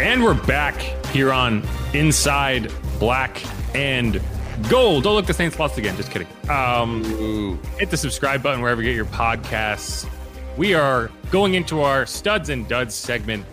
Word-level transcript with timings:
And 0.00 0.22
we're 0.22 0.34
back 0.46 0.80
here 1.08 1.32
on 1.32 1.66
Inside 1.92 2.70
Black 3.00 3.42
and 3.74 4.22
Gold. 4.70 5.02
Don't 5.02 5.16
look 5.16 5.26
the 5.26 5.34
Saints 5.34 5.58
lost 5.58 5.76
again. 5.76 5.96
Just 5.96 6.12
kidding. 6.12 6.28
Um, 6.48 7.58
hit 7.80 7.90
the 7.90 7.96
subscribe 7.96 8.40
button 8.40 8.60
wherever 8.60 8.80
you 8.80 8.90
get 8.90 8.94
your 8.94 9.06
podcasts. 9.06 10.08
We 10.56 10.72
are 10.72 11.10
going 11.32 11.54
into 11.54 11.80
our 11.80 12.06
studs 12.06 12.48
and 12.48 12.68
duds 12.68 12.94
segment, 12.94 13.44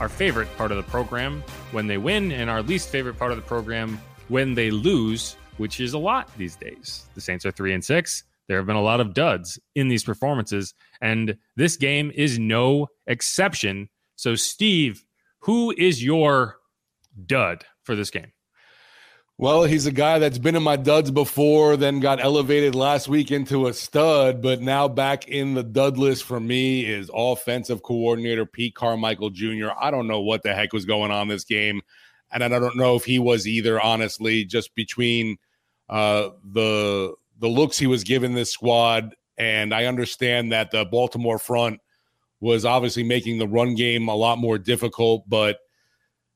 our 0.00 0.08
favorite 0.08 0.48
part 0.56 0.72
of 0.72 0.76
the 0.76 0.82
program 0.82 1.44
when 1.70 1.86
they 1.86 1.98
win, 1.98 2.32
and 2.32 2.50
our 2.50 2.62
least 2.62 2.88
favorite 2.88 3.16
part 3.16 3.30
of 3.30 3.36
the 3.36 3.44
program 3.44 4.00
when 4.26 4.54
they 4.54 4.72
lose, 4.72 5.36
which 5.58 5.78
is 5.78 5.92
a 5.92 5.98
lot 5.98 6.28
these 6.36 6.56
days. 6.56 7.06
The 7.14 7.20
Saints 7.20 7.46
are 7.46 7.52
three 7.52 7.74
and 7.74 7.84
six. 7.84 8.24
There 8.48 8.56
have 8.56 8.66
been 8.66 8.74
a 8.74 8.82
lot 8.82 8.98
of 8.98 9.14
duds 9.14 9.56
in 9.76 9.86
these 9.86 10.02
performances, 10.02 10.74
and 11.00 11.36
this 11.54 11.76
game 11.76 12.10
is 12.12 12.40
no 12.40 12.88
exception. 13.06 13.88
So, 14.16 14.34
Steve, 14.34 15.04
who 15.42 15.74
is 15.76 16.02
your 16.02 16.58
dud 17.26 17.64
for 17.82 17.94
this 17.94 18.10
game? 18.10 18.32
Well, 19.38 19.64
he's 19.64 19.86
a 19.86 19.92
guy 19.92 20.20
that's 20.20 20.38
been 20.38 20.54
in 20.54 20.62
my 20.62 20.76
duds 20.76 21.10
before, 21.10 21.76
then 21.76 21.98
got 21.98 22.22
elevated 22.22 22.76
last 22.76 23.08
week 23.08 23.32
into 23.32 23.66
a 23.66 23.72
stud, 23.72 24.40
but 24.40 24.60
now 24.60 24.86
back 24.86 25.26
in 25.26 25.54
the 25.54 25.64
dud 25.64 25.98
list 25.98 26.22
for 26.22 26.38
me 26.38 26.84
is 26.84 27.10
offensive 27.12 27.82
coordinator 27.82 28.46
Pete 28.46 28.76
Carmichael 28.76 29.30
Jr. 29.30 29.70
I 29.80 29.90
don't 29.90 30.06
know 30.06 30.20
what 30.20 30.44
the 30.44 30.54
heck 30.54 30.72
was 30.72 30.84
going 30.84 31.10
on 31.10 31.26
this 31.26 31.42
game, 31.42 31.80
and 32.30 32.44
I 32.44 32.48
don't 32.48 32.76
know 32.76 32.94
if 32.94 33.04
he 33.04 33.18
was 33.18 33.48
either. 33.48 33.80
Honestly, 33.80 34.44
just 34.44 34.72
between 34.76 35.38
uh, 35.88 36.28
the 36.52 37.14
the 37.40 37.48
looks 37.48 37.78
he 37.78 37.88
was 37.88 38.04
giving 38.04 38.34
this 38.34 38.52
squad, 38.52 39.12
and 39.38 39.74
I 39.74 39.86
understand 39.86 40.52
that 40.52 40.70
the 40.70 40.84
Baltimore 40.84 41.40
front 41.40 41.80
was 42.42 42.64
obviously 42.64 43.04
making 43.04 43.38
the 43.38 43.46
run 43.46 43.76
game 43.76 44.08
a 44.08 44.16
lot 44.16 44.36
more 44.36 44.58
difficult. 44.58 45.22
But 45.28 45.58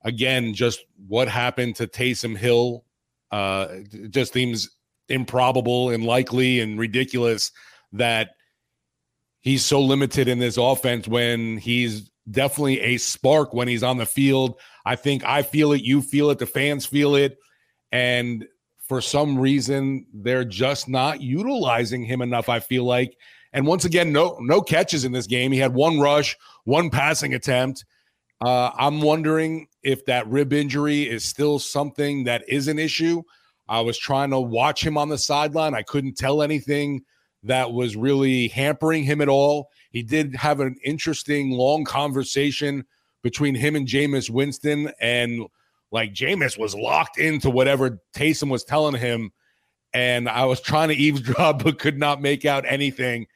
again, 0.04 0.54
just 0.54 0.78
what 1.08 1.26
happened 1.26 1.74
to 1.76 1.88
Taysom 1.88 2.36
Hill 2.36 2.84
uh, 3.32 3.78
just 4.08 4.32
seems 4.32 4.70
improbable 5.08 5.90
and 5.90 6.04
likely 6.04 6.60
and 6.60 6.78
ridiculous 6.78 7.50
that 7.92 8.30
he's 9.40 9.64
so 9.64 9.80
limited 9.80 10.28
in 10.28 10.38
this 10.38 10.56
offense 10.56 11.08
when 11.08 11.56
he's 11.56 12.08
definitely 12.30 12.80
a 12.80 12.98
spark 12.98 13.52
when 13.52 13.66
he's 13.66 13.82
on 13.82 13.98
the 13.98 14.06
field. 14.06 14.60
I 14.84 14.94
think 14.94 15.24
I 15.24 15.42
feel 15.42 15.72
it, 15.72 15.82
you 15.82 16.02
feel 16.02 16.30
it, 16.30 16.38
the 16.38 16.46
fans 16.46 16.86
feel 16.86 17.16
it. 17.16 17.36
And 17.90 18.46
for 18.78 19.00
some 19.00 19.38
reason, 19.38 20.06
they're 20.14 20.44
just 20.44 20.88
not 20.88 21.20
utilizing 21.20 22.04
him 22.04 22.22
enough, 22.22 22.48
I 22.48 22.60
feel 22.60 22.84
like. 22.84 23.16
And 23.52 23.66
once 23.66 23.84
again, 23.84 24.12
no 24.12 24.36
no 24.40 24.60
catches 24.60 25.04
in 25.04 25.12
this 25.12 25.26
game. 25.26 25.52
He 25.52 25.58
had 25.58 25.74
one 25.74 25.98
rush, 25.98 26.36
one 26.64 26.90
passing 26.90 27.34
attempt. 27.34 27.84
Uh, 28.44 28.70
I'm 28.76 29.00
wondering 29.00 29.66
if 29.82 30.04
that 30.06 30.28
rib 30.28 30.52
injury 30.52 31.08
is 31.08 31.24
still 31.24 31.58
something 31.58 32.24
that 32.24 32.44
is 32.48 32.68
an 32.68 32.78
issue. 32.78 33.22
I 33.68 33.80
was 33.80 33.98
trying 33.98 34.30
to 34.30 34.40
watch 34.40 34.84
him 34.84 34.98
on 34.98 35.08
the 35.08 35.18
sideline. 35.18 35.74
I 35.74 35.82
couldn't 35.82 36.16
tell 36.16 36.42
anything 36.42 37.02
that 37.42 37.72
was 37.72 37.96
really 37.96 38.48
hampering 38.48 39.04
him 39.04 39.20
at 39.20 39.28
all. 39.28 39.70
He 39.90 40.02
did 40.02 40.36
have 40.36 40.60
an 40.60 40.76
interesting 40.84 41.50
long 41.50 41.84
conversation 41.84 42.84
between 43.22 43.54
him 43.54 43.74
and 43.74 43.88
Jameis 43.88 44.30
Winston, 44.30 44.92
and 45.00 45.46
like 45.90 46.12
Jameis 46.12 46.58
was 46.58 46.74
locked 46.74 47.18
into 47.18 47.50
whatever 47.50 48.00
Taysom 48.14 48.50
was 48.50 48.64
telling 48.64 49.00
him. 49.00 49.32
And 49.94 50.28
I 50.28 50.44
was 50.44 50.60
trying 50.60 50.88
to 50.88 50.94
eavesdrop, 50.96 51.62
but 51.62 51.78
could 51.78 51.98
not 51.98 52.20
make 52.20 52.44
out 52.44 52.64
anything. 52.66 53.26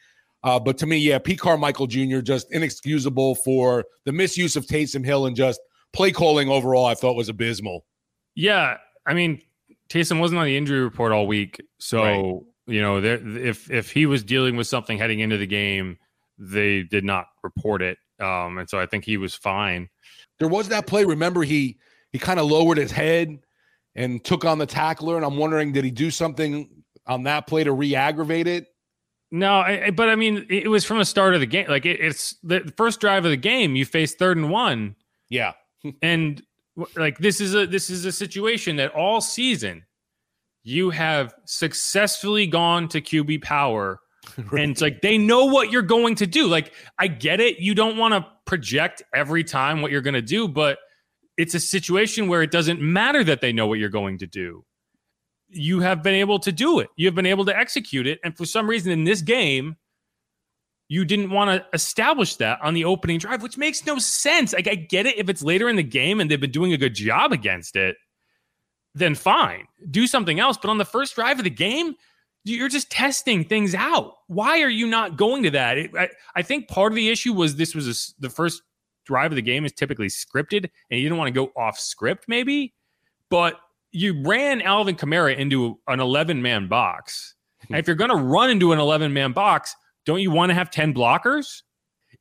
Uh, 0.42 0.58
but 0.58 0.78
to 0.78 0.86
me, 0.86 0.96
yeah, 0.96 1.18
Pete 1.18 1.38
Carmichael 1.38 1.86
Jr. 1.86 2.20
just 2.20 2.50
inexcusable 2.52 3.34
for 3.36 3.84
the 4.04 4.12
misuse 4.12 4.56
of 4.56 4.66
Taysom 4.66 5.04
Hill 5.04 5.26
and 5.26 5.36
just 5.36 5.60
play 5.92 6.12
calling 6.12 6.48
overall. 6.48 6.86
I 6.86 6.94
thought 6.94 7.14
was 7.14 7.28
abysmal. 7.28 7.84
Yeah, 8.34 8.78
I 9.06 9.14
mean, 9.14 9.42
Taysom 9.90 10.20
wasn't 10.20 10.38
on 10.38 10.46
the 10.46 10.56
injury 10.56 10.80
report 10.80 11.12
all 11.12 11.26
week, 11.26 11.60
so 11.78 12.02
right. 12.02 12.74
you 12.74 12.80
know, 12.80 13.00
there, 13.00 13.20
if 13.38 13.70
if 13.70 13.90
he 13.90 14.06
was 14.06 14.22
dealing 14.22 14.56
with 14.56 14.66
something 14.66 14.96
heading 14.96 15.20
into 15.20 15.36
the 15.36 15.46
game, 15.46 15.98
they 16.38 16.84
did 16.84 17.04
not 17.04 17.26
report 17.42 17.82
it, 17.82 17.98
um, 18.18 18.58
and 18.58 18.70
so 18.70 18.78
I 18.78 18.86
think 18.86 19.04
he 19.04 19.16
was 19.16 19.34
fine. 19.34 19.88
There 20.38 20.48
was 20.48 20.68
that 20.68 20.86
play. 20.86 21.04
Remember, 21.04 21.42
he 21.42 21.78
he 22.12 22.18
kind 22.18 22.40
of 22.40 22.46
lowered 22.46 22.78
his 22.78 22.92
head 22.92 23.40
and 23.94 24.22
took 24.24 24.44
on 24.44 24.58
the 24.58 24.66
tackler, 24.66 25.16
and 25.16 25.24
I'm 25.24 25.36
wondering, 25.36 25.72
did 25.72 25.84
he 25.84 25.90
do 25.90 26.10
something 26.10 26.68
on 27.06 27.24
that 27.24 27.46
play 27.46 27.64
to 27.64 27.72
re-aggravate 27.72 28.46
it? 28.46 28.66
No, 29.32 29.60
I, 29.60 29.90
but 29.90 30.08
I 30.08 30.16
mean, 30.16 30.46
it 30.50 30.68
was 30.68 30.84
from 30.84 30.98
the 30.98 31.04
start 31.04 31.34
of 31.34 31.40
the 31.40 31.46
game. 31.46 31.66
Like 31.68 31.86
it, 31.86 32.00
it's 32.00 32.34
the 32.42 32.72
first 32.76 33.00
drive 33.00 33.24
of 33.24 33.30
the 33.30 33.36
game. 33.36 33.76
You 33.76 33.84
face 33.84 34.14
third 34.14 34.36
and 34.36 34.50
one. 34.50 34.96
Yeah, 35.28 35.52
and 36.02 36.42
like 36.96 37.18
this 37.18 37.40
is 37.40 37.54
a 37.54 37.66
this 37.66 37.90
is 37.90 38.04
a 38.04 38.12
situation 38.12 38.76
that 38.76 38.92
all 38.92 39.20
season 39.20 39.84
you 40.62 40.90
have 40.90 41.34
successfully 41.44 42.46
gone 42.46 42.88
to 42.88 43.00
QB 43.00 43.42
power, 43.42 44.00
right. 44.50 44.62
and 44.62 44.72
it's 44.72 44.80
like 44.80 45.00
they 45.00 45.16
know 45.16 45.44
what 45.44 45.70
you're 45.70 45.82
going 45.82 46.16
to 46.16 46.26
do. 46.26 46.48
Like 46.48 46.72
I 46.98 47.06
get 47.06 47.38
it. 47.38 47.60
You 47.60 47.76
don't 47.76 47.96
want 47.96 48.14
to 48.14 48.26
project 48.46 49.02
every 49.14 49.44
time 49.44 49.80
what 49.80 49.92
you're 49.92 50.00
going 50.00 50.14
to 50.14 50.22
do, 50.22 50.48
but 50.48 50.78
it's 51.40 51.54
a 51.54 51.60
situation 51.60 52.28
where 52.28 52.42
it 52.42 52.50
doesn't 52.50 52.80
matter 52.80 53.24
that 53.24 53.40
they 53.40 53.52
know 53.52 53.66
what 53.66 53.78
you're 53.78 53.88
going 53.88 54.18
to 54.18 54.26
do 54.26 54.64
you 55.50 55.80
have 55.80 56.02
been 56.02 56.14
able 56.14 56.38
to 56.40 56.52
do 56.52 56.78
it. 56.78 56.88
You 56.96 57.06
have 57.06 57.14
been 57.14 57.26
able 57.26 57.44
to 57.46 57.56
execute 57.56 58.06
it. 58.06 58.20
And 58.24 58.36
for 58.36 58.44
some 58.44 58.68
reason 58.68 58.92
in 58.92 59.04
this 59.04 59.20
game, 59.20 59.76
you 60.88 61.04
didn't 61.04 61.30
want 61.30 61.50
to 61.50 61.66
establish 61.72 62.36
that 62.36 62.60
on 62.62 62.74
the 62.74 62.84
opening 62.84 63.18
drive, 63.18 63.42
which 63.42 63.56
makes 63.56 63.84
no 63.86 63.98
sense. 63.98 64.52
Like, 64.52 64.68
I 64.68 64.74
get 64.74 65.06
it 65.06 65.18
if 65.18 65.28
it's 65.28 65.42
later 65.42 65.68
in 65.68 65.76
the 65.76 65.82
game 65.82 66.20
and 66.20 66.30
they've 66.30 66.40
been 66.40 66.50
doing 66.50 66.72
a 66.72 66.78
good 66.78 66.94
job 66.94 67.32
against 67.32 67.76
it, 67.76 67.96
then 68.94 69.14
fine, 69.14 69.66
do 69.90 70.06
something 70.06 70.40
else. 70.40 70.56
But 70.56 70.70
on 70.70 70.78
the 70.78 70.84
first 70.84 71.14
drive 71.14 71.38
of 71.38 71.44
the 71.44 71.50
game, 71.50 71.94
you're 72.44 72.68
just 72.68 72.90
testing 72.90 73.44
things 73.44 73.74
out. 73.74 74.14
Why 74.26 74.62
are 74.62 74.68
you 74.68 74.86
not 74.86 75.16
going 75.16 75.44
to 75.44 75.50
that? 75.50 75.78
It, 75.78 75.90
I, 75.96 76.08
I, 76.34 76.42
think 76.42 76.68
part 76.68 76.90
of 76.90 76.96
the 76.96 77.10
issue 77.10 77.34
was 77.34 77.54
this 77.54 77.74
was 77.74 77.86
a, 77.86 78.22
the 78.22 78.30
first 78.30 78.62
drive 79.04 79.32
of 79.32 79.36
the 79.36 79.42
game 79.42 79.64
is 79.64 79.72
typically 79.72 80.08
scripted, 80.08 80.68
and 80.90 81.00
you 81.00 81.04
didn't 81.04 81.18
want 81.18 81.28
to 81.28 81.32
go 81.32 81.52
off 81.56 81.78
script, 81.78 82.24
maybe. 82.28 82.74
But 83.28 83.60
you 83.92 84.22
ran 84.22 84.62
Alvin 84.62 84.96
Kamara 84.96 85.36
into 85.36 85.78
an 85.88 86.00
11 86.00 86.40
man 86.40 86.68
box. 86.68 87.34
And 87.68 87.78
if 87.78 87.86
you're 87.86 87.96
going 87.96 88.10
to 88.10 88.16
run 88.16 88.50
into 88.50 88.72
an 88.72 88.78
11 88.78 89.12
man 89.12 89.32
box, 89.32 89.76
don't 90.04 90.20
you 90.20 90.30
want 90.30 90.50
to 90.50 90.54
have 90.54 90.70
10 90.70 90.94
blockers? 90.94 91.62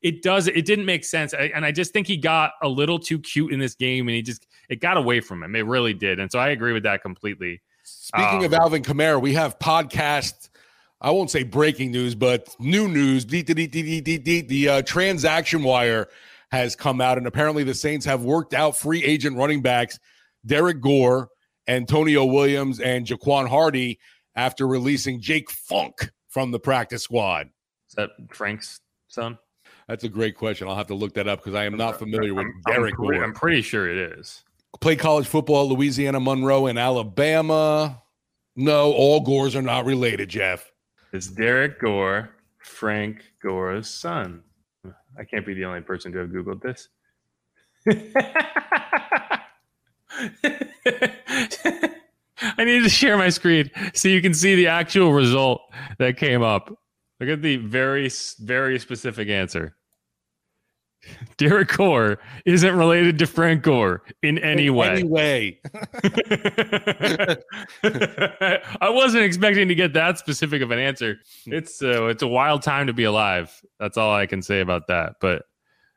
It 0.02 0.22
does. 0.22 0.48
It 0.48 0.64
didn't 0.64 0.86
make 0.86 1.04
sense. 1.04 1.34
and 1.34 1.64
I 1.64 1.72
just 1.72 1.92
think 1.92 2.06
he 2.06 2.16
got 2.16 2.52
a 2.62 2.68
little 2.68 2.98
too 2.98 3.18
cute 3.18 3.52
in 3.52 3.58
this 3.58 3.74
game 3.74 4.08
and 4.08 4.14
he 4.14 4.22
just, 4.22 4.46
it 4.68 4.80
got 4.80 4.96
away 4.96 5.20
from 5.20 5.42
him. 5.42 5.54
It 5.56 5.66
really 5.66 5.94
did. 5.94 6.18
And 6.20 6.30
so 6.30 6.38
I 6.38 6.50
agree 6.50 6.72
with 6.72 6.84
that 6.84 7.02
completely. 7.02 7.60
Speaking 7.82 8.38
um, 8.38 8.44
of 8.44 8.54
Alvin 8.54 8.82
Kamara, 8.82 9.20
we 9.20 9.34
have 9.34 9.58
podcast. 9.58 10.48
I 11.00 11.10
won't 11.10 11.30
say 11.30 11.42
breaking 11.42 11.92
news, 11.92 12.14
but 12.14 12.54
new 12.58 12.88
news. 12.88 13.24
The 13.26 14.68
uh, 14.70 14.82
transaction 14.82 15.62
wire 15.62 16.08
has 16.50 16.74
come 16.74 17.00
out, 17.00 17.18
and 17.18 17.26
apparently 17.26 17.64
the 17.64 17.74
Saints 17.74 18.04
have 18.06 18.22
worked 18.22 18.54
out 18.54 18.76
free 18.76 19.02
agent 19.04 19.36
running 19.36 19.62
backs 19.62 19.98
Derrick 20.44 20.80
Gore 20.80 21.28
Antonio 21.68 22.24
Williams 22.24 22.80
and 22.80 23.06
Jaquan 23.06 23.48
Hardy 23.48 23.98
after 24.34 24.66
releasing 24.66 25.20
Jake 25.20 25.50
Funk 25.50 26.10
from 26.28 26.50
the 26.50 26.58
practice 26.58 27.02
squad. 27.02 27.48
Is 27.88 27.94
that 27.94 28.10
Frank's 28.32 28.80
son? 29.08 29.38
That's 29.88 30.04
a 30.04 30.08
great 30.08 30.36
question. 30.36 30.68
I'll 30.68 30.76
have 30.76 30.86
to 30.88 30.94
look 30.94 31.14
that 31.14 31.28
up 31.28 31.40
because 31.40 31.54
I 31.54 31.64
am 31.64 31.76
not 31.76 31.98
familiar 31.98 32.34
with 32.34 32.46
I'm, 32.46 32.72
Derrick 32.72 32.94
I'm, 32.98 33.04
Gore. 33.04 33.24
I'm 33.24 33.34
pretty 33.34 33.62
sure 33.62 33.88
it 33.88 34.18
is. 34.18 34.44
Played 34.80 35.00
college 35.00 35.26
football 35.26 35.68
Louisiana 35.68 36.20
Monroe 36.20 36.66
and 36.66 36.78
Alabama. 36.78 38.00
No, 38.56 38.92
all 38.92 39.20
Gores 39.20 39.56
are 39.56 39.62
not 39.62 39.84
related, 39.84 40.28
Jeff. 40.28 40.70
It's 41.12 41.26
Derrick 41.26 41.80
Gore, 41.80 42.30
Frank 42.58 43.24
Gore's 43.42 43.90
son. 43.90 44.42
I 45.18 45.24
can't 45.24 45.44
be 45.44 45.54
the 45.54 45.64
only 45.64 45.80
person 45.80 46.12
to 46.12 46.18
have 46.18 46.28
Googled 46.30 46.62
this. 46.62 46.88
I 52.58 52.64
need 52.64 52.82
to 52.82 52.88
share 52.88 53.16
my 53.16 53.28
screen 53.28 53.70
so 53.94 54.08
you 54.08 54.22
can 54.22 54.34
see 54.34 54.54
the 54.54 54.66
actual 54.66 55.12
result 55.12 55.62
that 55.98 56.16
came 56.16 56.42
up. 56.42 56.72
Look 57.20 57.28
at 57.28 57.42
the 57.42 57.56
very, 57.56 58.10
very 58.38 58.78
specific 58.78 59.28
answer. 59.28 59.76
Derrick 61.36 61.68
Gore 61.76 62.18
isn't 62.44 62.76
related 62.76 63.18
to 63.18 63.26
Frank 63.26 63.62
Gore 63.62 64.02
in 64.22 64.38
any 64.38 64.66
In 64.66 64.74
way. 64.74 64.88
Any 64.88 65.02
way. 65.04 65.60
I 68.80 68.90
wasn't 68.90 69.24
expecting 69.24 69.68
to 69.68 69.74
get 69.74 69.92
that 69.94 70.18
specific 70.18 70.62
of 70.62 70.70
an 70.70 70.78
answer. 70.78 71.18
It's 71.46 71.82
uh, 71.82 72.06
it's 72.06 72.22
a 72.22 72.28
wild 72.28 72.62
time 72.62 72.86
to 72.86 72.92
be 72.92 73.04
alive. 73.04 73.60
That's 73.78 73.96
all 73.96 74.12
I 74.12 74.26
can 74.26 74.42
say 74.42 74.60
about 74.60 74.88
that. 74.88 75.14
But 75.20 75.44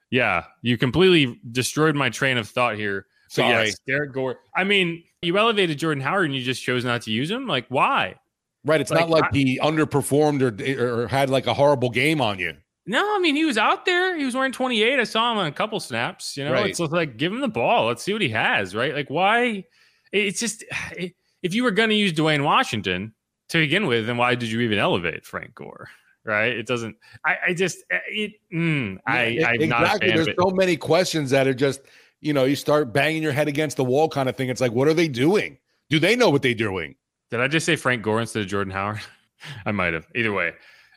yeah, 0.09 0.45
you 0.61 0.77
completely 0.77 1.39
destroyed 1.51 1.95
my 1.95 2.09
train 2.09 2.37
of 2.37 2.47
thought 2.47 2.75
here. 2.75 3.07
So 3.29 3.41
Sorry. 3.41 3.65
yes, 3.65 3.77
Derrick 3.87 4.13
Gore. 4.13 4.37
I 4.55 4.63
mean, 4.63 5.03
you 5.23 5.37
elevated 5.37 5.79
Jordan 5.79 6.03
Howard 6.03 6.25
and 6.25 6.35
you 6.35 6.43
just 6.43 6.61
chose 6.61 6.85
not 6.85 7.01
to 7.03 7.11
use 7.11 7.31
him. 7.31 7.47
Like, 7.47 7.65
why? 7.69 8.15
Right. 8.63 8.79
It's 8.79 8.91
not 8.91 9.09
Like, 9.09 9.23
like 9.23 9.33
he 9.33 9.59
underperformed 9.59 10.41
or, 10.41 11.03
or 11.03 11.07
had 11.07 11.29
like 11.29 11.47
a 11.47 11.53
horrible 11.53 11.89
game 11.89 12.21
on 12.21 12.37
you. 12.39 12.53
No, 12.85 13.15
I 13.15 13.19
mean 13.19 13.35
he 13.35 13.45
was 13.45 13.57
out 13.57 13.85
there. 13.85 14.17
He 14.17 14.25
was 14.25 14.35
wearing 14.35 14.51
28. 14.51 14.99
I 14.99 15.03
saw 15.05 15.31
him 15.31 15.37
on 15.37 15.47
a 15.47 15.51
couple 15.51 15.79
snaps. 15.79 16.35
You 16.35 16.43
know, 16.45 16.51
Right. 16.53 16.69
it's 16.69 16.79
like 16.79 17.17
give 17.17 17.31
him 17.31 17.39
the 17.41 17.47
ball. 17.47 17.87
Let's 17.87 18.03
see 18.03 18.11
what 18.13 18.21
he 18.21 18.29
has. 18.29 18.75
Right? 18.75 18.93
Like 18.93 19.09
why? 19.09 19.63
It's 20.11 20.39
just 20.39 20.63
if 20.97 21.53
you 21.53 21.63
were 21.63 21.71
going 21.71 21.89
to 21.89 21.95
use 21.95 22.13
Dwayne 22.13 22.43
Washington 22.43 23.13
to 23.49 23.57
begin 23.59 23.87
with, 23.87 24.07
then 24.07 24.17
why 24.17 24.35
did 24.35 24.49
you 24.49 24.59
even 24.61 24.77
elevate 24.79 25.25
Frank 25.25 25.55
Gore? 25.55 25.89
Right? 26.25 26.53
It 26.57 26.67
doesn't. 26.67 26.95
I, 27.25 27.35
I 27.49 27.53
just 27.53 27.83
it. 27.89 28.33
Mm, 28.53 28.97
I 29.05 29.25
Yeah, 29.25 29.47
I'm 29.49 29.55
exactly. 29.55 29.67
not 29.67 29.83
a 29.83 29.99
fan 29.99 30.15
There's 30.15 30.27
it. 30.27 30.35
so 30.39 30.49
many 30.51 30.77
questions 30.77 31.29
that 31.31 31.47
are 31.47 31.53
just, 31.53 31.81
you 32.21 32.31
know, 32.33 32.45
you 32.45 32.55
start 32.55 32.93
banging 32.93 33.21
your 33.21 33.33
head 33.33 33.47
against 33.49 33.75
the 33.77 33.83
wall 33.83 34.07
kind 34.07 34.29
of 34.29 34.37
thing. 34.37 34.47
It's 34.49 34.61
like, 34.61 34.71
what 34.71 34.87
are 34.87 34.93
they 34.93 35.09
doing? 35.09 35.57
Do 35.89 35.99
they 35.99 36.15
know 36.15 36.29
what 36.29 36.41
they're 36.41 36.53
doing? 36.53 36.95
Did 37.29 37.41
I 37.41 37.47
just 37.49 37.65
say 37.65 37.75
Frank 37.75 38.03
Gore 38.03 38.21
instead 38.21 38.41
of 38.41 38.47
Jordan 38.47 38.71
Howard? 38.71 39.01
I 39.65 39.71
might 39.73 39.93
have. 39.93 40.07
Either 40.15 40.31
way. 40.31 40.53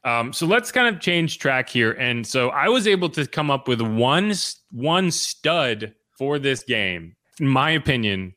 Um, 0.06 0.32
so 0.32 0.46
let's 0.46 0.70
kind 0.70 0.94
of 0.94 1.02
change 1.02 1.40
track 1.40 1.68
here. 1.68 1.90
And 1.90 2.24
so 2.24 2.50
I 2.50 2.68
was 2.68 2.86
able 2.86 3.08
to 3.10 3.26
come 3.26 3.50
up 3.50 3.66
with 3.66 3.80
one 3.80 4.32
one 4.70 5.10
stud 5.10 5.94
for 6.16 6.38
this 6.38 6.62
game, 6.62 7.16
in 7.40 7.48
my 7.48 7.72
opinion, 7.72 8.34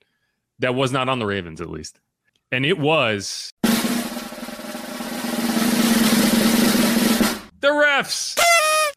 that 0.57 0.73
was 0.73 0.91
not 0.91 1.07
on 1.07 1.19
the 1.19 1.27
Ravens 1.27 1.61
at 1.61 1.69
least. 1.69 1.99
And 2.51 2.65
it 2.65 2.79
was 2.79 3.51
the 3.61 3.69
refs. 7.67 8.35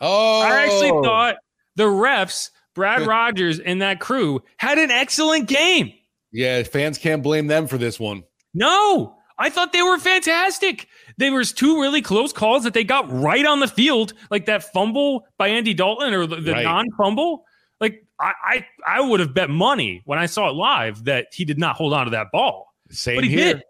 Oh, 0.00 0.40
I 0.40 0.64
actually 0.64 0.92
thought 1.04 1.36
the 1.76 1.84
refs, 1.84 2.48
Brad 2.74 3.02
Rogers 3.06 3.60
and 3.60 3.82
that 3.82 4.00
crew 4.00 4.42
had 4.56 4.78
an 4.78 4.90
excellent 4.90 5.46
game. 5.46 5.92
Yeah, 6.32 6.62
fans 6.62 6.96
can't 6.96 7.22
blame 7.22 7.48
them 7.48 7.66
for 7.66 7.76
this 7.76 8.00
one. 8.00 8.24
No, 8.54 9.18
I 9.38 9.50
thought 9.50 9.72
they 9.72 9.82
were 9.82 9.98
fantastic. 9.98 10.88
There 11.16 11.32
was 11.32 11.52
two 11.52 11.80
really 11.80 12.02
close 12.02 12.32
calls 12.32 12.64
that 12.64 12.74
they 12.74 12.84
got 12.84 13.10
right 13.10 13.44
on 13.44 13.60
the 13.60 13.68
field, 13.68 14.14
like 14.30 14.46
that 14.46 14.62
fumble 14.72 15.26
by 15.38 15.48
Andy 15.48 15.74
Dalton 15.74 16.12
or 16.14 16.26
the, 16.26 16.36
the 16.36 16.52
Right. 16.52 16.64
non-fumble. 16.64 17.44
Like 17.80 18.04
I, 18.20 18.32
I, 18.44 18.66
I 18.86 19.00
would 19.00 19.20
have 19.20 19.34
bet 19.34 19.50
money 19.50 20.02
when 20.04 20.18
I 20.18 20.26
saw 20.26 20.48
it 20.48 20.54
live 20.54 21.04
that 21.04 21.28
he 21.32 21.44
did 21.44 21.58
not 21.58 21.76
hold 21.76 21.92
on 21.92 22.04
to 22.04 22.10
that 22.10 22.30
ball, 22.32 22.74
Same 22.90 23.16
but 23.16 23.24
he 23.24 23.30
here. 23.30 23.54
did. 23.54 23.62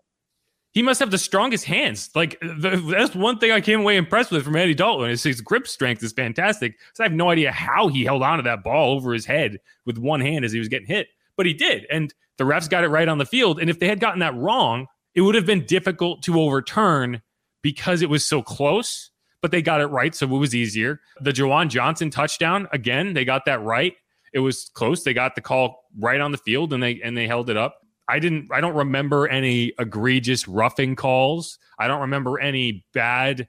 He 0.73 0.83
must 0.83 1.01
have 1.01 1.11
the 1.11 1.19
strongest 1.19 1.67
hands. 1.67 2.09
Like 2.15 2.41
the, 2.41 2.83
that's 2.91 3.15
one 3.15 3.39
thing 3.39 3.51
I 3.53 3.61
came 3.61 3.81
away 3.81 3.97
impressed 3.99 4.31
with 4.31 4.43
from 4.45 4.57
Andy 4.57 4.75
Dalton. 4.75 5.11
Is 5.11 5.23
his 5.23 5.41
grip 5.43 5.67
strength 5.69 6.03
is 6.03 6.13
fantastic. 6.13 6.79
So 6.95 7.05
I 7.05 7.07
have 7.07 7.13
no 7.13 7.29
idea 7.31 7.53
how 7.53 7.89
he 7.89 8.05
held 8.05 8.23
on 8.23 8.39
to 8.39 8.43
that 8.45 8.65
ball 8.65 8.93
over 8.95 9.13
his 9.13 9.27
head 9.27 9.59
with 9.85 9.99
one 9.99 10.21
hand 10.23 10.45
as 10.47 10.53
he 10.53 10.59
was 10.59 10.69
getting 10.69 10.87
hit, 10.87 11.09
but 11.37 11.45
he 11.45 11.53
did. 11.53 11.87
And 11.91 12.13
the 12.39 12.45
refs 12.45 12.71
got 12.71 12.85
it 12.85 12.89
right 12.89 13.07
on 13.07 13.19
the 13.19 13.27
field. 13.27 13.61
And 13.61 13.69
if 13.69 13.81
they 13.81 13.87
had 13.89 14.01
gotten 14.01 14.21
that 14.21 14.35
wrong, 14.35 14.87
it 15.15 15.21
would 15.21 15.35
have 15.35 15.47
been 15.47 15.65
difficult 15.67 16.23
to 16.23 16.41
overturn 16.41 17.23
because 17.63 18.03
it 18.03 18.11
was 18.11 18.27
so 18.27 18.43
close. 18.43 19.11
But 19.41 19.51
they 19.51 19.61
got 19.61 19.81
it 19.81 19.87
right, 19.87 20.15
so 20.15 20.27
it 20.27 20.39
was 20.39 20.55
easier. 20.55 21.01
The 21.21 21.33
Juwan 21.33 21.69
Johnson 21.69 22.11
touchdown 22.11 22.69
again, 22.71 23.13
they 23.13 23.25
got 23.25 23.45
that 23.47 23.61
right. 23.61 23.95
It 24.33 24.39
was 24.39 24.71
close. 24.73 25.03
They 25.03 25.15
got 25.15 25.35
the 25.35 25.41
call 25.41 25.85
right 25.99 26.21
on 26.21 26.31
the 26.31 26.39
field, 26.39 26.73
and 26.73 26.81
they 26.83 27.01
and 27.03 27.17
they 27.17 27.27
held 27.27 27.51
it 27.51 27.57
up. 27.57 27.81
I 28.09 28.19
didn't. 28.19 28.49
I 28.53 28.61
don't 28.61 28.75
remember 28.75 29.27
any 29.27 29.73
egregious 29.79 30.47
roughing 30.47 30.95
calls. 30.95 31.59
I 31.79 31.89
don't 31.89 32.03
remember 32.03 32.39
any 32.39 32.87
bad 32.95 33.49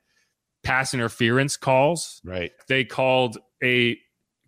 pass 0.64 0.94
interference 0.94 1.58
calls. 1.58 2.22
Right. 2.24 2.52
They 2.68 2.86
called 2.86 3.38
a 3.64 3.98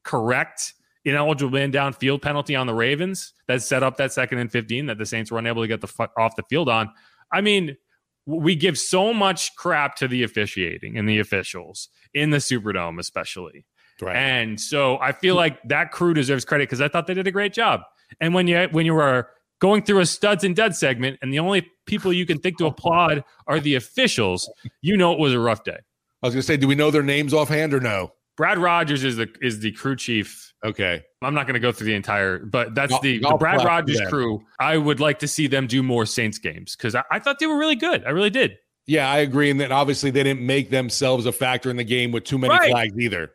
correct 0.04 0.74
ineligible 1.06 1.52
man 1.52 1.72
downfield 1.72 2.22
penalty 2.22 2.56
on 2.56 2.68
the 2.68 2.74
Ravens 2.74 3.34
that 3.48 3.62
set 3.62 3.84
up 3.84 3.98
that 3.98 4.12
second 4.12 4.40
and 4.40 4.52
15 4.52 4.88
that 4.88 4.98
the 4.98 5.06
Saints 5.06 5.32
were 5.32 5.40
unable 5.40 5.62
to 5.62 5.68
get 5.68 5.82
the 5.82 5.88
fu- 5.88 6.08
off 6.18 6.36
the 6.36 6.44
field 6.50 6.68
on. 6.68 6.90
I 7.32 7.42
mean, 7.42 7.78
we 8.26 8.56
give 8.56 8.78
so 8.78 9.14
much 9.14 9.56
crap 9.56 9.96
to 9.98 10.08
the 10.08 10.24
officiating 10.24 10.98
and 10.98 11.08
the 11.08 11.20
officials 11.20 11.90
in 12.14 12.32
the 12.32 12.38
Superdome, 12.38 13.00
especially. 13.00 13.66
Right. 14.02 14.16
And 14.16 14.60
so 14.60 14.98
I 15.00 15.12
feel 15.12 15.36
like 15.36 15.62
that 15.64 15.92
crew 15.92 16.14
deserves 16.14 16.44
credit 16.44 16.68
because 16.68 16.82
I 16.82 16.88
thought 16.88 17.08
they 17.08 17.14
did 17.14 17.28
a 17.28 17.32
great 17.32 17.54
job. 17.54 17.82
And 18.20 18.34
when 18.34 18.48
you 18.48 18.68
when 18.72 18.86
you 18.86 18.94
were 18.94 19.30
going 19.60 19.84
through 19.84 20.00
a 20.00 20.06
studs 20.06 20.44
and 20.44 20.56
duds 20.56 20.78
segment, 20.78 21.18
and 21.22 21.32
the 21.32 21.40
only 21.40 21.68
people 21.86 22.12
you 22.12 22.26
can 22.26 22.40
think 22.40 22.58
to 22.58 22.66
applaud 22.66 23.24
are 23.48 23.60
the 23.60 23.76
officials, 23.76 24.52
you 24.82 24.98
know 24.98 25.14
it 25.14 25.20
was 25.20 25.34
a 25.34 25.40
rough 25.40 25.64
day. 25.64 25.78
I 26.22 26.28
was 26.28 26.34
gonna 26.34 26.44
say, 26.44 26.58
do 26.58 26.68
we 26.68 26.76
know 26.76 26.92
their 26.92 27.04
names 27.04 27.34
offhand 27.34 27.74
or 27.74 27.80
no? 27.80 28.12
Brad 28.38 28.58
Rogers 28.58 29.04
is 29.04 29.16
the 29.18 29.30
is 29.42 29.60
the 29.60 29.72
crew 29.72 29.96
chief. 29.96 30.54
Okay. 30.64 31.04
I'm 31.22 31.34
not 31.34 31.46
going 31.48 31.54
to 31.56 31.60
go 31.60 31.72
through 31.72 31.88
the 31.88 31.96
entire, 31.96 32.40
but 32.40 32.74
that's 32.76 32.92
I'll- 32.94 33.02
the, 33.02 33.20
the 33.20 33.36
Brad 33.40 33.64
Rogers 33.64 34.00
them. 34.00 34.10
crew. 34.10 34.44
I 34.60 34.78
would 34.78 35.00
like 35.00 35.20
to 35.20 35.28
see 35.28 35.48
them 35.48 35.68
do 35.68 35.82
more 35.84 36.06
Saints 36.06 36.38
games 36.38 36.76
because 36.76 36.96
I, 36.96 37.04
I 37.12 37.20
thought 37.20 37.40
they 37.40 37.48
were 37.48 37.58
really 37.58 37.76
good. 37.76 38.04
I 38.06 38.10
really 38.10 38.30
did. 38.30 38.58
Yeah, 38.88 39.10
I 39.10 39.18
agree. 39.20 39.50
And 39.50 39.60
that 39.62 39.72
obviously 39.72 40.12
they 40.12 40.24
didn't 40.24 40.46
make 40.46 40.70
themselves 40.70 41.26
a 41.26 41.32
factor 41.32 41.70
in 41.70 41.78
the 41.78 41.84
game 41.84 42.12
with 42.12 42.24
too 42.24 42.38
many 42.38 42.54
Right. 42.54 42.70
flags 42.72 42.98
either. 43.00 43.32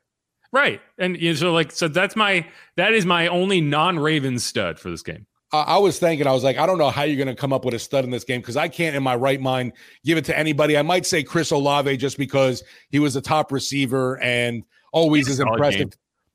Right, 0.52 0.80
and 0.98 1.16
you 1.20 1.30
know, 1.30 1.36
so 1.36 1.52
like 1.52 1.70
so 1.70 1.86
that's 1.86 2.16
my 2.16 2.44
that 2.76 2.92
is 2.92 3.06
my 3.06 3.28
only 3.28 3.60
non 3.60 3.98
Ravens 4.00 4.44
stud 4.44 4.80
for 4.80 4.90
this 4.90 5.02
game. 5.02 5.26
I, 5.52 5.60
I 5.60 5.78
was 5.78 6.00
thinking, 6.00 6.26
I 6.26 6.32
was 6.32 6.42
like, 6.42 6.58
I 6.58 6.66
don't 6.66 6.78
know 6.78 6.90
how 6.90 7.04
you're 7.04 7.16
going 7.22 7.28
to 7.34 7.40
come 7.40 7.52
up 7.52 7.64
with 7.64 7.72
a 7.74 7.78
stud 7.78 8.02
in 8.04 8.10
this 8.10 8.24
game 8.24 8.40
because 8.40 8.56
I 8.56 8.66
can't, 8.66 8.96
in 8.96 9.02
my 9.04 9.14
right 9.14 9.40
mind, 9.40 9.72
give 10.04 10.18
it 10.18 10.24
to 10.24 10.36
anybody. 10.36 10.76
I 10.76 10.82
might 10.82 11.06
say 11.06 11.22
Chris 11.22 11.52
Olave 11.52 11.96
just 11.98 12.18
because 12.18 12.64
he 12.88 12.98
was 12.98 13.14
a 13.14 13.20
top 13.20 13.52
receiver 13.52 14.20
and 14.20 14.64
always 14.92 15.28
is 15.28 15.38
had 15.38 15.46
a 15.46 15.48
solid 15.48 15.54
impressive. 15.54 15.92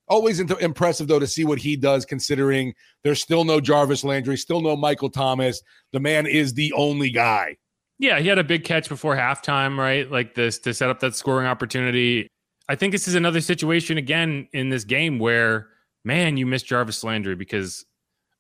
Always 0.07 0.40
into, 0.40 0.56
impressive 0.57 1.07
though 1.07 1.19
to 1.19 1.25
see 1.25 1.46
what 1.46 1.57
he 1.57 1.75
does, 1.75 2.06
considering 2.06 2.75
there's 3.04 3.22
still 3.22 3.44
no 3.44 3.60
Jarvis 3.60 4.04
Landry, 4.04 4.38
still 4.38 4.62
no 4.62 4.75
Michael 4.75 5.10
Thomas. 5.10 5.62
The 5.94 6.00
man 6.00 6.28
is 6.28 6.54
the 6.54 6.72
only 6.74 7.10
guy. 7.10 7.57
Yeah, 7.98 8.19
he 8.19 8.28
had 8.28 8.38
a 8.38 8.44
big 8.44 8.63
catch 8.66 8.88
before 8.88 9.16
halftime, 9.16 9.78
right? 9.78 10.10
Like 10.12 10.36
this 10.36 10.60
to 10.60 10.74
set 10.74 10.90
up 10.90 11.00
that 11.00 11.16
scoring 11.16 11.48
opportunity. 11.48 12.27
I 12.68 12.75
think 12.75 12.91
this 12.91 13.08
is 13.08 13.15
another 13.15 13.41
situation 13.41 13.98
again 13.98 14.48
in 14.53 14.70
this 14.70 14.84
game 14.84 15.18
where, 15.18 15.70
man, 16.03 16.38
you 16.38 16.46
miss 16.46 16.62
Jarvis 16.62 17.03
Landry 17.03 17.36
because 17.36 17.86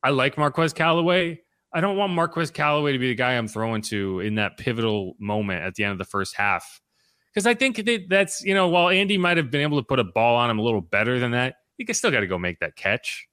I 0.03 0.09
like 0.09 0.37
Marquez 0.37 0.73
Callaway. 0.73 1.41
I 1.73 1.81
don't 1.81 1.97
want 1.97 2.13
Marquez 2.13 2.51
Callaway 2.51 2.91
to 2.91 2.99
be 2.99 3.09
the 3.09 3.15
guy 3.15 3.33
I'm 3.33 3.47
throwing 3.47 3.81
to 3.83 4.19
in 4.19 4.35
that 4.35 4.57
pivotal 4.57 5.15
moment 5.19 5.63
at 5.63 5.75
the 5.75 5.83
end 5.83 5.93
of 5.93 5.97
the 5.97 6.05
first 6.05 6.35
half. 6.35 6.81
Because 7.35 7.47
I 7.47 7.53
think 7.53 7.83
that 7.83 8.05
that's, 8.09 8.41
you 8.43 8.53
know, 8.53 8.69
while 8.69 8.87
Andy 8.87 9.17
might 9.17 9.35
have 9.35 9.51
been 9.51 9.59
able 9.59 9.77
to 9.77 9.83
put 9.83 9.99
a 9.99 10.05
ball 10.05 10.37
on 10.37 10.49
him 10.49 10.57
a 10.57 10.61
little 10.61 10.79
better 10.79 11.19
than 11.19 11.31
that, 11.31 11.55
you 11.77 11.93
still 11.93 12.09
got 12.09 12.21
to 12.21 12.27
go 12.27 12.39
make 12.39 12.59
that 12.61 12.77
catch, 12.77 13.27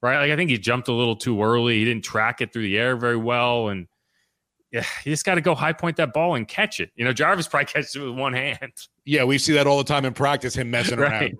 right? 0.00 0.20
Like 0.20 0.30
I 0.30 0.36
think 0.36 0.50
he 0.50 0.58
jumped 0.58 0.86
a 0.86 0.92
little 0.92 1.16
too 1.16 1.42
early. 1.42 1.80
He 1.80 1.84
didn't 1.84 2.04
track 2.04 2.40
it 2.40 2.52
through 2.52 2.62
the 2.62 2.78
air 2.78 2.96
very 2.96 3.16
well. 3.16 3.68
And 3.68 3.88
yeah, 4.72 4.84
you 5.04 5.10
just 5.10 5.24
got 5.24 5.34
to 5.34 5.40
go 5.40 5.56
high 5.56 5.72
point 5.72 5.96
that 5.96 6.12
ball 6.12 6.36
and 6.36 6.46
catch 6.46 6.78
it. 6.78 6.92
You 6.94 7.04
know, 7.04 7.12
Jarvis 7.12 7.48
probably 7.50 7.66
catches 7.66 7.96
it 7.96 8.00
with 8.00 8.16
one 8.16 8.32
hand. 8.32 8.72
Yeah, 9.04 9.24
we 9.24 9.38
see 9.38 9.54
that 9.54 9.66
all 9.66 9.78
the 9.78 9.84
time 9.84 10.04
in 10.04 10.14
practice, 10.14 10.54
him 10.54 10.70
messing 10.70 10.98
right. 11.00 11.34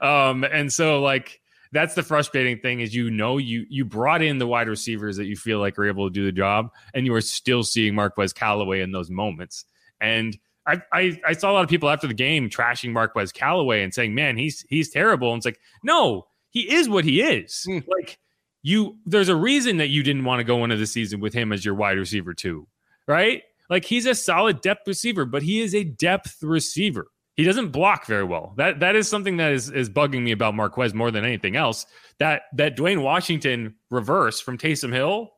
Um, 0.00 0.44
and 0.44 0.72
so 0.72 1.02
like 1.02 1.38
that's 1.70 1.94
the 1.94 2.02
frustrating 2.02 2.58
thing 2.60 2.80
is 2.80 2.94
you 2.94 3.10
know 3.10 3.36
you 3.38 3.66
you 3.68 3.84
brought 3.84 4.22
in 4.22 4.38
the 4.38 4.46
wide 4.46 4.68
receivers 4.68 5.16
that 5.16 5.26
you 5.26 5.36
feel 5.36 5.58
like 5.58 5.78
are 5.78 5.86
able 5.86 6.08
to 6.08 6.12
do 6.12 6.24
the 6.24 6.32
job, 6.32 6.70
and 6.94 7.04
you 7.04 7.14
are 7.14 7.20
still 7.20 7.62
seeing 7.62 7.94
Marquez 7.94 8.32
Callaway 8.32 8.80
in 8.80 8.90
those 8.90 9.10
moments. 9.10 9.66
And 10.00 10.36
I, 10.66 10.80
I 10.92 11.20
I 11.26 11.32
saw 11.32 11.50
a 11.50 11.54
lot 11.54 11.64
of 11.64 11.70
people 11.70 11.90
after 11.90 12.06
the 12.06 12.14
game 12.14 12.48
trashing 12.48 12.92
Marquez 12.92 13.32
Callaway 13.32 13.82
and 13.82 13.92
saying, 13.92 14.14
"Man, 14.14 14.36
he's 14.36 14.64
he's 14.68 14.90
terrible." 14.90 15.32
And 15.32 15.38
it's 15.38 15.46
like, 15.46 15.60
no, 15.82 16.26
he 16.50 16.72
is 16.72 16.88
what 16.88 17.04
he 17.04 17.20
is. 17.20 17.62
Hmm. 17.66 17.78
Like 17.88 18.18
you, 18.62 18.96
there's 19.04 19.28
a 19.28 19.36
reason 19.36 19.78
that 19.78 19.88
you 19.88 20.02
didn't 20.02 20.24
want 20.24 20.40
to 20.40 20.44
go 20.44 20.62
into 20.62 20.76
the 20.76 20.86
season 20.86 21.20
with 21.20 21.34
him 21.34 21.52
as 21.52 21.64
your 21.64 21.74
wide 21.74 21.98
receiver 21.98 22.32
too, 22.32 22.68
right? 23.08 23.42
Like 23.68 23.84
he's 23.84 24.06
a 24.06 24.14
solid 24.14 24.60
depth 24.60 24.86
receiver, 24.86 25.24
but 25.24 25.42
he 25.42 25.60
is 25.60 25.74
a 25.74 25.82
depth 25.84 26.42
receiver. 26.42 27.08
He 27.34 27.44
doesn't 27.44 27.70
block 27.70 28.06
very 28.06 28.24
well. 28.24 28.54
That 28.56 28.80
that 28.80 28.94
is 28.94 29.08
something 29.08 29.38
that 29.38 29.52
is 29.52 29.70
is 29.70 29.88
bugging 29.88 30.22
me 30.22 30.32
about 30.32 30.54
Marquez 30.54 30.94
more 30.94 31.10
than 31.10 31.24
anything 31.24 31.56
else. 31.56 31.86
That 32.18 32.42
that 32.54 32.76
Dwayne 32.76 33.02
Washington 33.02 33.74
reverse 33.90 34.40
from 34.40 34.58
Taysom 34.58 34.92
Hill. 34.92 35.30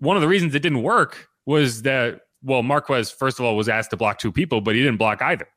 One 0.00 0.16
of 0.16 0.22
the 0.22 0.28
reasons 0.28 0.54
it 0.54 0.62
didn't 0.62 0.82
work 0.82 1.28
was 1.46 1.82
that 1.82 2.22
well, 2.42 2.62
Marquez 2.62 3.10
first 3.10 3.38
of 3.38 3.44
all 3.44 3.56
was 3.56 3.68
asked 3.68 3.90
to 3.90 3.96
block 3.96 4.18
two 4.18 4.32
people, 4.32 4.60
but 4.60 4.74
he 4.74 4.82
didn't 4.82 4.98
block 4.98 5.22
either, 5.22 5.48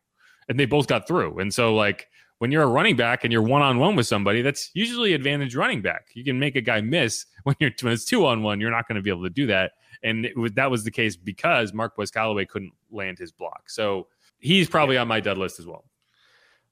and 0.49 0.59
they 0.59 0.65
both 0.65 0.87
got 0.87 1.07
through. 1.07 1.39
And 1.39 1.53
so 1.53 1.75
like 1.75 2.07
when 2.39 2.51
you're 2.51 2.63
a 2.63 2.67
running 2.67 2.95
back 2.95 3.23
and 3.23 3.31
you're 3.31 3.41
one 3.41 3.61
on 3.61 3.79
one 3.79 3.95
with 3.95 4.07
somebody, 4.07 4.41
that's 4.41 4.69
usually 4.73 5.13
advantage 5.13 5.55
running 5.55 5.81
back. 5.81 6.07
You 6.13 6.23
can 6.23 6.39
make 6.39 6.55
a 6.55 6.61
guy 6.61 6.81
miss 6.81 7.25
when 7.43 7.55
you're 7.59 7.71
when 7.81 7.93
it's 7.93 8.05
two 8.05 8.25
on 8.25 8.43
one. 8.43 8.59
You're 8.59 8.71
not 8.71 8.87
going 8.87 8.95
to 8.95 9.01
be 9.01 9.09
able 9.09 9.23
to 9.23 9.29
do 9.29 9.47
that. 9.47 9.73
and 10.03 10.25
it 10.25 10.37
was, 10.37 10.51
that 10.53 10.69
was 10.69 10.83
the 10.83 10.91
case 10.91 11.15
because 11.15 11.73
Mark 11.73 11.93
Marquez 11.97 12.11
Callaway 12.11 12.45
couldn't 12.45 12.73
land 12.91 13.17
his 13.17 13.31
block. 13.31 13.69
So 13.69 14.07
he's 14.39 14.67
probably 14.67 14.97
on 14.97 15.07
my 15.07 15.19
dud 15.19 15.37
list 15.37 15.59
as 15.59 15.65
well. 15.65 15.85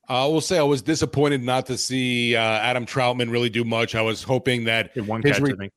I 0.09 0.25
will 0.25 0.41
say 0.41 0.57
I 0.57 0.63
was 0.63 0.81
disappointed 0.81 1.41
not 1.41 1.65
to 1.67 1.77
see 1.77 2.35
uh, 2.35 2.41
Adam 2.41 2.85
Trautman 2.85 3.31
really 3.31 3.49
do 3.49 3.63
much. 3.63 3.95
I 3.95 4.01
was 4.01 4.21
hoping 4.21 4.65
that 4.65 4.95
one 5.07 5.21
catch, 5.21 5.39
re-. 5.39 5.69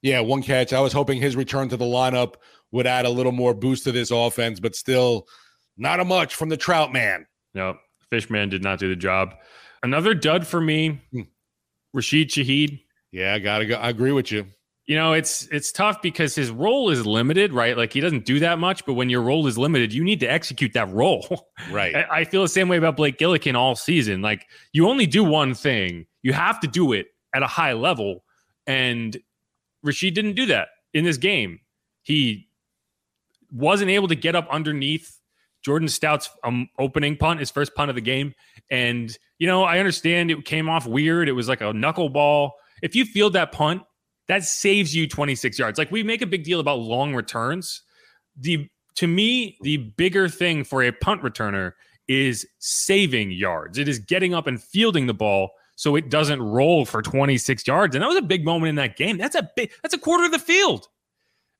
Yeah, 0.00 0.20
one 0.20 0.42
catch. 0.42 0.72
I 0.72 0.80
was 0.80 0.94
hoping 0.94 1.20
his 1.20 1.36
return 1.36 1.68
to 1.68 1.76
the 1.76 1.84
lineup 1.84 2.36
would 2.72 2.86
add 2.86 3.04
a 3.04 3.10
little 3.10 3.32
more 3.32 3.54
boost 3.54 3.84
to 3.84 3.92
this 3.92 4.10
offense, 4.10 4.58
but 4.58 4.74
still 4.74 5.26
not 5.76 6.00
a 6.00 6.04
much 6.04 6.34
from 6.34 6.48
the 6.48 6.56
Trout 6.56 6.92
man. 6.92 7.26
No, 7.54 7.76
Fishman 8.10 8.48
did 8.48 8.62
not 8.62 8.78
do 8.78 8.88
the 8.88 8.96
job. 8.96 9.34
Another 9.82 10.14
dud 10.14 10.46
for 10.46 10.60
me, 10.60 11.00
hmm. 11.12 11.22
Rashid 11.92 12.30
Shaheed. 12.30 12.82
Yeah, 13.10 13.34
I 13.34 13.38
gotta 13.38 13.66
go. 13.66 13.76
I 13.76 13.90
agree 13.90 14.12
with 14.12 14.32
you. 14.32 14.46
You 14.86 14.96
know, 14.96 15.12
it's 15.12 15.46
it's 15.52 15.70
tough 15.70 16.02
because 16.02 16.34
his 16.34 16.50
role 16.50 16.90
is 16.90 17.06
limited, 17.06 17.52
right? 17.52 17.76
Like 17.76 17.92
he 17.92 18.00
doesn't 18.00 18.24
do 18.24 18.40
that 18.40 18.58
much, 18.58 18.84
but 18.84 18.94
when 18.94 19.08
your 19.08 19.22
role 19.22 19.46
is 19.46 19.56
limited, 19.56 19.92
you 19.92 20.02
need 20.02 20.20
to 20.20 20.26
execute 20.26 20.72
that 20.74 20.90
role. 20.90 21.48
Right. 21.70 21.94
I, 21.94 22.06
I 22.10 22.24
feel 22.24 22.42
the 22.42 22.48
same 22.48 22.68
way 22.68 22.76
about 22.76 22.96
Blake 22.96 23.18
Gillikin 23.18 23.54
all 23.54 23.76
season. 23.76 24.20
Like 24.20 24.46
you 24.72 24.88
only 24.88 25.06
do 25.06 25.22
one 25.22 25.54
thing. 25.54 26.06
You 26.22 26.32
have 26.32 26.58
to 26.60 26.66
do 26.66 26.92
it 26.92 27.06
at 27.34 27.42
a 27.42 27.46
high 27.46 27.72
level. 27.72 28.24
And 28.66 29.16
Rashid 29.84 30.14
didn't 30.14 30.34
do 30.34 30.46
that 30.46 30.68
in 30.92 31.04
this 31.04 31.18
game. 31.18 31.60
He 32.02 32.48
wasn't 33.52 33.90
able 33.90 34.08
to 34.08 34.14
get 34.14 34.34
up 34.34 34.48
underneath 34.50 35.18
Jordan 35.64 35.88
Stout's 35.88 36.28
um, 36.44 36.68
opening 36.78 37.16
punt, 37.16 37.40
his 37.40 37.50
first 37.50 37.74
punt 37.74 37.88
of 37.88 37.94
the 37.94 38.00
game. 38.00 38.34
And, 38.70 39.16
you 39.38 39.46
know, 39.46 39.62
I 39.64 39.78
understand 39.78 40.30
it 40.30 40.44
came 40.44 40.68
off 40.68 40.86
weird. 40.86 41.28
It 41.28 41.32
was 41.32 41.48
like 41.48 41.60
a 41.60 41.72
knuckleball. 41.72 42.50
If 42.82 42.96
you 42.96 43.04
field 43.04 43.34
that 43.34 43.52
punt, 43.52 43.82
that 44.28 44.44
saves 44.44 44.94
you 44.94 45.06
26 45.06 45.58
yards. 45.58 45.78
Like 45.78 45.90
we 45.90 46.02
make 46.02 46.22
a 46.22 46.26
big 46.26 46.44
deal 46.44 46.60
about 46.60 46.80
long 46.80 47.14
returns. 47.14 47.82
The 48.36 48.68
to 48.96 49.06
me, 49.06 49.56
the 49.62 49.78
bigger 49.78 50.28
thing 50.28 50.64
for 50.64 50.82
a 50.82 50.92
punt 50.92 51.22
returner 51.22 51.72
is 52.08 52.46
saving 52.58 53.30
yards. 53.30 53.78
It 53.78 53.88
is 53.88 53.98
getting 53.98 54.34
up 54.34 54.46
and 54.46 54.62
fielding 54.62 55.06
the 55.06 55.14
ball 55.14 55.50
so 55.76 55.96
it 55.96 56.10
doesn't 56.10 56.42
roll 56.42 56.84
for 56.84 57.02
26 57.02 57.66
yards. 57.66 57.94
And 57.94 58.02
that 58.02 58.08
was 58.08 58.16
a 58.16 58.22
big 58.22 58.44
moment 58.44 58.70
in 58.70 58.74
that 58.76 58.96
game. 58.96 59.16
That's 59.16 59.34
a 59.34 59.48
big 59.56 59.72
that's 59.82 59.94
a 59.94 59.98
quarter 59.98 60.24
of 60.24 60.32
the 60.32 60.38
field. 60.38 60.88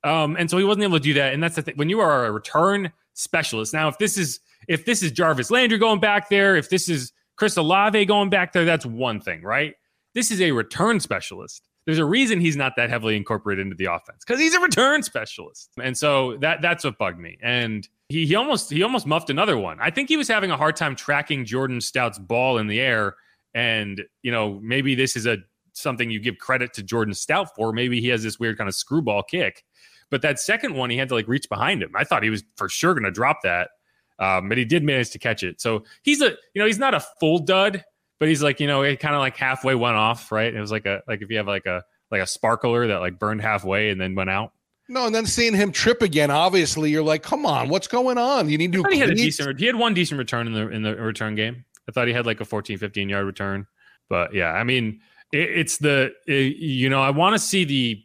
Um, 0.05 0.37
and 0.39 0.51
so 0.51 0.59
he 0.59 0.65
wasn't 0.65 0.85
able 0.85 0.99
to 0.99 1.03
do 1.03 1.15
that. 1.15 1.33
And 1.33 1.43
that's 1.43 1.57
the 1.57 1.63
thing. 1.63 1.77
When 1.77 1.89
you 1.89 2.01
are 2.01 2.27
a 2.27 2.33
return 2.33 2.93
specialist, 3.15 3.73
now 3.73 3.89
if 3.89 3.99
this 3.99 4.19
is 4.19 4.41
if 4.69 4.85
this 4.85 5.03
is 5.03 5.13
Jarvis 5.13 5.51
Landry 5.51 5.79
going 5.79 6.01
back 6.01 6.29
there, 6.29 6.57
if 6.57 6.71
this 6.71 6.89
is 6.89 7.13
Chris 7.37 7.57
Olave 7.57 8.05
going 8.07 8.31
back 8.31 8.53
there, 8.53 8.65
that's 8.65 8.87
one 8.87 9.21
thing, 9.21 9.43
right? 9.43 9.75
This 10.15 10.31
is 10.31 10.41
a 10.41 10.53
return 10.53 11.01
specialist. 11.01 11.69
There's 11.85 11.99
a 11.99 12.05
reason 12.05 12.41
he's 12.41 12.57
not 12.57 12.75
that 12.77 12.91
heavily 12.91 13.17
incorporated 13.17 13.65
into 13.65 13.77
the 13.77 13.87
offense 13.87 14.25
because 14.25 14.41
he's 14.41 14.55
a 14.55 14.61
return 14.61 15.03
specialist. 15.03 15.71
And 15.83 15.97
so 15.97 16.37
that 16.39 16.63
that's 16.63 16.85
what 16.85 16.99
bugged 16.99 17.19
me. 17.19 17.39
And 17.43 17.89
he 18.09 18.27
he 18.27 18.35
almost 18.35 18.71
he 18.71 18.83
almost 18.83 19.07
muffed 19.07 19.31
another 19.31 19.59
one. 19.59 19.79
I 19.81 19.91
think 19.91 20.09
he 20.09 20.17
was 20.17 20.29
having 20.29 20.51
a 20.51 20.57
hard 20.57 20.77
time 20.77 20.95
tracking 20.95 21.45
Jordan 21.45 21.81
Stout's 21.81 22.19
ball 22.19 22.59
in 22.59 22.67
the 22.67 22.81
air. 22.81 23.17
And 23.55 24.03
you 24.23 24.31
know 24.31 24.61
maybe 24.63 24.95
this 24.95 25.17
is 25.17 25.27
a 25.27 25.39
something 25.73 26.11
you 26.11 26.21
give 26.21 26.39
credit 26.39 26.73
to 26.75 26.83
Jordan 26.83 27.15
Stout 27.15 27.55
for. 27.57 27.73
Maybe 27.73 28.01
he 28.01 28.09
has 28.09 28.23
this 28.23 28.39
weird 28.39 28.59
kind 28.59 28.69
of 28.69 28.75
screwball 28.75 29.23
kick. 29.23 29.65
But 30.13 30.21
that 30.21 30.39
second 30.39 30.75
one, 30.75 30.91
he 30.91 30.99
had 30.99 31.09
to 31.09 31.15
like 31.15 31.27
reach 31.27 31.49
behind 31.49 31.83
him. 31.83 31.93
I 31.97 32.05
thought 32.05 32.23
he 32.23 32.29
was 32.29 32.45
for 32.57 32.69
sure 32.69 32.93
going 32.93 33.05
to 33.05 33.11
drop 33.11 33.39
that, 33.45 33.71
um, 34.19 34.51
but 34.51 34.59
he 34.59 34.67
did 34.67 34.85
manage 34.85 35.09
to 35.13 35.19
catch 35.19 35.43
it. 35.43 35.59
So 35.59 35.85
he's 36.03 36.21
a 36.21 36.33
you 36.55 36.61
know 36.61 36.67
he's 36.67 36.79
not 36.79 36.93
a 36.93 37.01
full 37.19 37.39
dud, 37.39 37.83
but 38.21 38.29
he's 38.29 38.43
like 38.43 38.61
you 38.61 38.67
know 38.67 38.83
it 38.83 39.01
kind 39.01 39.15
of 39.15 39.21
like 39.21 39.39
halfway 39.39 39.75
went 39.75 39.97
off. 39.97 40.31
Right? 40.31 40.55
It 40.55 40.61
was 40.61 40.71
like 40.71 40.85
a 40.85 41.01
like 41.09 41.23
if 41.23 41.31
you 41.31 41.39
have 41.39 41.47
like 41.47 41.65
a 41.65 41.83
like 42.11 42.21
a 42.21 42.27
sparkler 42.27 42.89
that 42.89 42.99
like 42.99 43.19
burned 43.19 43.41
halfway 43.41 43.89
and 43.89 43.99
then 43.99 44.15
went 44.15 44.29
out. 44.29 44.53
No, 44.87 45.07
and 45.07 45.15
then 45.15 45.25
seeing 45.25 45.55
him 45.55 45.73
trip 45.73 46.03
again, 46.03 46.31
obviously 46.31 46.91
you're 46.91 47.03
like, 47.03 47.23
come 47.23 47.47
on, 47.47 47.71
what's 47.71 47.89
going 47.89 48.19
on? 48.19 48.51
You 48.51 48.59
need 48.59 48.75
to. 48.75 48.85
He 48.91 48.99
had 48.99 49.09
a 49.09 49.15
decent. 49.15 49.59
He 49.59 49.65
had 49.65 49.77
one 49.77 49.95
decent 49.95 50.19
return 50.19 50.47
in 50.47 50.53
the 50.53 50.69
in 50.69 50.83
the 50.83 50.95
return 50.95 51.37
game. 51.37 51.65
I 51.89 51.93
thought 51.93 52.07
he 52.07 52.13
had 52.13 52.27
like 52.27 52.43
a 52.43 52.45
14, 52.45 52.77
15 52.77 53.09
yard 53.09 53.25
return. 53.25 53.67
But 54.11 54.35
yeah, 54.35 54.53
I 54.53 54.63
mean, 54.63 55.01
it, 55.33 55.49
it's 55.57 55.79
the 55.79 56.13
it, 56.27 56.57
you 56.59 56.91
know 56.91 57.01
I 57.01 57.09
want 57.09 57.35
to 57.35 57.39
see 57.39 57.65
the 57.65 58.05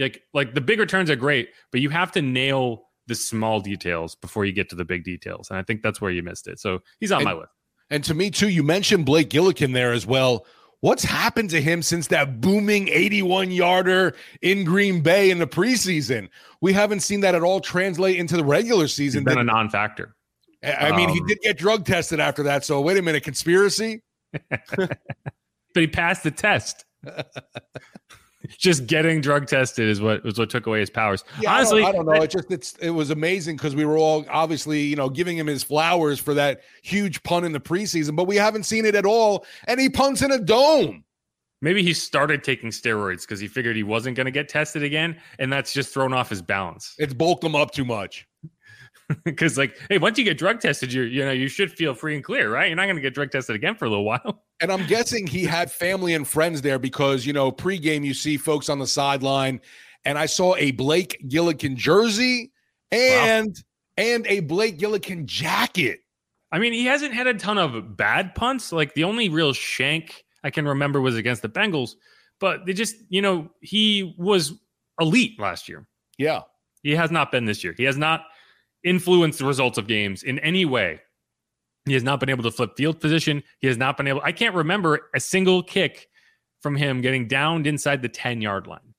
like 0.00 0.22
like 0.34 0.54
the 0.54 0.60
big 0.60 0.80
returns 0.80 1.10
are 1.10 1.16
great, 1.16 1.50
but 1.70 1.80
you 1.80 1.90
have 1.90 2.12
to 2.12 2.22
nail 2.22 2.84
the 3.06 3.14
small 3.14 3.60
details 3.60 4.14
before 4.14 4.44
you 4.44 4.52
get 4.52 4.68
to 4.70 4.76
the 4.76 4.84
big 4.84 5.04
details, 5.04 5.50
and 5.50 5.58
I 5.58 5.62
think 5.62 5.82
that's 5.82 6.00
where 6.00 6.10
you 6.10 6.22
missed 6.22 6.48
it. 6.48 6.58
So 6.58 6.80
he's 6.98 7.12
on 7.12 7.18
and, 7.18 7.24
my 7.24 7.32
list. 7.34 7.52
And 7.90 8.04
to 8.04 8.14
me 8.14 8.30
too, 8.30 8.48
you 8.48 8.62
mentioned 8.62 9.04
Blake 9.06 9.30
Gillikin 9.30 9.74
there 9.74 9.92
as 9.92 10.06
well. 10.06 10.46
What's 10.80 11.04
happened 11.04 11.50
to 11.50 11.60
him 11.60 11.82
since 11.82 12.06
that 12.06 12.40
booming 12.40 12.88
81 12.88 13.50
yarder 13.50 14.14
in 14.40 14.64
Green 14.64 15.02
Bay 15.02 15.30
in 15.30 15.38
the 15.38 15.46
preseason? 15.46 16.30
We 16.62 16.72
haven't 16.72 17.00
seen 17.00 17.20
that 17.20 17.34
at 17.34 17.42
all 17.42 17.60
translate 17.60 18.16
into 18.16 18.36
the 18.36 18.44
regular 18.44 18.88
season. 18.88 19.24
He's 19.26 19.34
been 19.34 19.38
a 19.38 19.44
non 19.44 19.68
factor. 19.68 20.16
I 20.62 20.94
mean, 20.96 21.10
um, 21.10 21.14
he 21.14 21.20
did 21.22 21.40
get 21.40 21.58
drug 21.58 21.84
tested 21.84 22.20
after 22.20 22.42
that. 22.44 22.64
So 22.64 22.80
wait 22.80 22.96
a 22.96 23.02
minute, 23.02 23.24
conspiracy? 23.24 24.02
but 24.76 24.98
he 25.74 25.86
passed 25.86 26.22
the 26.22 26.30
test. 26.30 26.84
just 28.58 28.86
getting 28.86 29.20
drug 29.20 29.46
tested 29.46 29.88
is 29.88 30.00
what 30.00 30.24
was 30.24 30.38
what 30.38 30.50
took 30.50 30.66
away 30.66 30.80
his 30.80 30.90
powers. 30.90 31.24
Yeah, 31.40 31.54
Honestly, 31.54 31.82
I 31.82 31.92
don't, 31.92 31.94
I 31.94 31.96
don't 31.96 32.06
know. 32.06 32.22
It 32.22 32.30
just 32.30 32.50
it's 32.50 32.76
it 32.80 32.90
was 32.90 33.10
amazing 33.10 33.56
because 33.56 33.74
we 33.74 33.84
were 33.84 33.98
all 33.98 34.24
obviously 34.30 34.80
you 34.80 34.96
know 34.96 35.08
giving 35.08 35.36
him 35.36 35.46
his 35.46 35.62
flowers 35.62 36.18
for 36.18 36.34
that 36.34 36.62
huge 36.82 37.22
punt 37.22 37.46
in 37.46 37.52
the 37.52 37.60
preseason, 37.60 38.16
but 38.16 38.26
we 38.26 38.36
haven't 38.36 38.64
seen 38.64 38.84
it 38.84 38.94
at 38.94 39.06
all, 39.06 39.44
and 39.66 39.80
he 39.80 39.88
punts 39.88 40.22
in 40.22 40.30
a 40.30 40.38
dome. 40.38 41.04
Maybe 41.62 41.82
he 41.82 41.92
started 41.92 42.42
taking 42.42 42.70
steroids 42.70 43.22
because 43.22 43.38
he 43.38 43.46
figured 43.46 43.76
he 43.76 43.82
wasn't 43.82 44.16
going 44.16 44.24
to 44.24 44.30
get 44.30 44.48
tested 44.48 44.82
again, 44.82 45.20
and 45.38 45.52
that's 45.52 45.74
just 45.74 45.92
thrown 45.92 46.14
off 46.14 46.30
his 46.30 46.40
balance. 46.40 46.94
It's 46.98 47.12
bulked 47.12 47.44
him 47.44 47.54
up 47.54 47.70
too 47.70 47.84
much. 47.84 48.26
Because 49.24 49.58
like, 49.58 49.78
hey, 49.88 49.98
once 49.98 50.18
you 50.18 50.24
get 50.24 50.38
drug 50.38 50.60
tested, 50.60 50.92
you 50.92 51.02
you 51.02 51.24
know 51.24 51.32
you 51.32 51.48
should 51.48 51.72
feel 51.72 51.94
free 51.94 52.14
and 52.14 52.24
clear, 52.24 52.52
right? 52.52 52.68
You're 52.68 52.76
not 52.76 52.84
going 52.84 52.96
to 52.96 53.02
get 53.02 53.14
drug 53.14 53.30
tested 53.30 53.56
again 53.56 53.74
for 53.74 53.84
a 53.84 53.88
little 53.88 54.04
while. 54.12 54.44
And 54.60 54.70
I'm 54.70 54.86
guessing 54.86 55.26
he 55.26 55.44
had 55.44 55.70
family 55.70 56.14
and 56.14 56.26
friends 56.26 56.62
there 56.62 56.78
because 56.78 57.26
you 57.26 57.32
know 57.32 57.50
pregame 57.50 58.04
you 58.04 58.14
see 58.14 58.36
folks 58.36 58.68
on 58.68 58.78
the 58.78 58.86
sideline, 58.86 59.60
and 60.04 60.18
I 60.18 60.26
saw 60.26 60.56
a 60.56 60.70
Blake 60.72 61.20
Gillikin 61.28 61.76
jersey 61.76 62.52
and 62.92 63.48
wow. 63.48 64.04
and 64.04 64.26
a 64.26 64.40
Blake 64.40 64.78
Gillikin 64.78 65.26
jacket. 65.26 66.00
I 66.52 66.58
mean, 66.58 66.72
he 66.72 66.84
hasn't 66.84 67.14
had 67.14 67.26
a 67.26 67.34
ton 67.34 67.58
of 67.58 67.96
bad 67.96 68.34
punts. 68.34 68.72
Like 68.72 68.94
the 68.94 69.04
only 69.04 69.28
real 69.28 69.52
shank 69.52 70.24
I 70.42 70.50
can 70.50 70.66
remember 70.66 71.00
was 71.00 71.16
against 71.16 71.42
the 71.42 71.48
Bengals, 71.48 71.94
but 72.38 72.66
they 72.66 72.72
just 72.72 72.96
you 73.08 73.22
know 73.22 73.50
he 73.60 74.14
was 74.18 74.52
elite 75.00 75.38
last 75.40 75.68
year. 75.68 75.86
Yeah, 76.18 76.42
he 76.82 76.94
has 76.94 77.10
not 77.10 77.30
been 77.32 77.44
this 77.44 77.64
year. 77.64 77.74
He 77.76 77.84
has 77.84 77.96
not 77.96 78.24
influence 78.84 79.38
the 79.38 79.44
results 79.44 79.78
of 79.78 79.86
games 79.86 80.22
in 80.22 80.38
any 80.40 80.64
way. 80.64 81.00
He 81.86 81.94
has 81.94 82.02
not 82.02 82.20
been 82.20 82.28
able 82.28 82.42
to 82.44 82.50
flip 82.50 82.76
field 82.76 83.00
position. 83.00 83.42
He 83.58 83.66
has 83.66 83.76
not 83.76 83.96
been 83.96 84.06
able. 84.06 84.20
I 84.22 84.32
can't 84.32 84.54
remember 84.54 85.08
a 85.14 85.20
single 85.20 85.62
kick 85.62 86.08
from 86.60 86.76
him 86.76 87.00
getting 87.00 87.26
downed 87.26 87.66
inside 87.66 88.02
the 88.02 88.08
10 88.08 88.40
yard 88.40 88.66
line. 88.66 88.94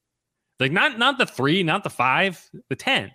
Like 0.59 0.71
not 0.71 0.99
not 0.99 1.17
the 1.17 1.25
three, 1.25 1.63
not 1.63 1.83
the 1.83 1.89
five, 1.89 2.47
the 2.69 2.75
10. 2.75 3.11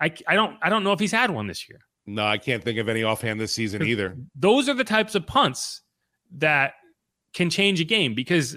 I, 0.00 0.12
I 0.26 0.34
don't 0.34 0.56
I 0.62 0.68
don't 0.68 0.84
know 0.84 0.92
if 0.92 1.00
he's 1.00 1.12
had 1.12 1.30
one 1.30 1.46
this 1.46 1.68
year. 1.68 1.80
No, 2.06 2.24
I 2.24 2.38
can't 2.38 2.62
think 2.62 2.78
of 2.78 2.88
any 2.88 3.02
offhand 3.02 3.40
this 3.40 3.52
season 3.52 3.82
either. 3.82 4.16
Those 4.34 4.68
are 4.68 4.74
the 4.74 4.84
types 4.84 5.14
of 5.14 5.26
punts 5.26 5.82
that 6.36 6.74
can 7.34 7.50
change 7.50 7.80
a 7.80 7.84
game 7.84 8.14
because 8.14 8.56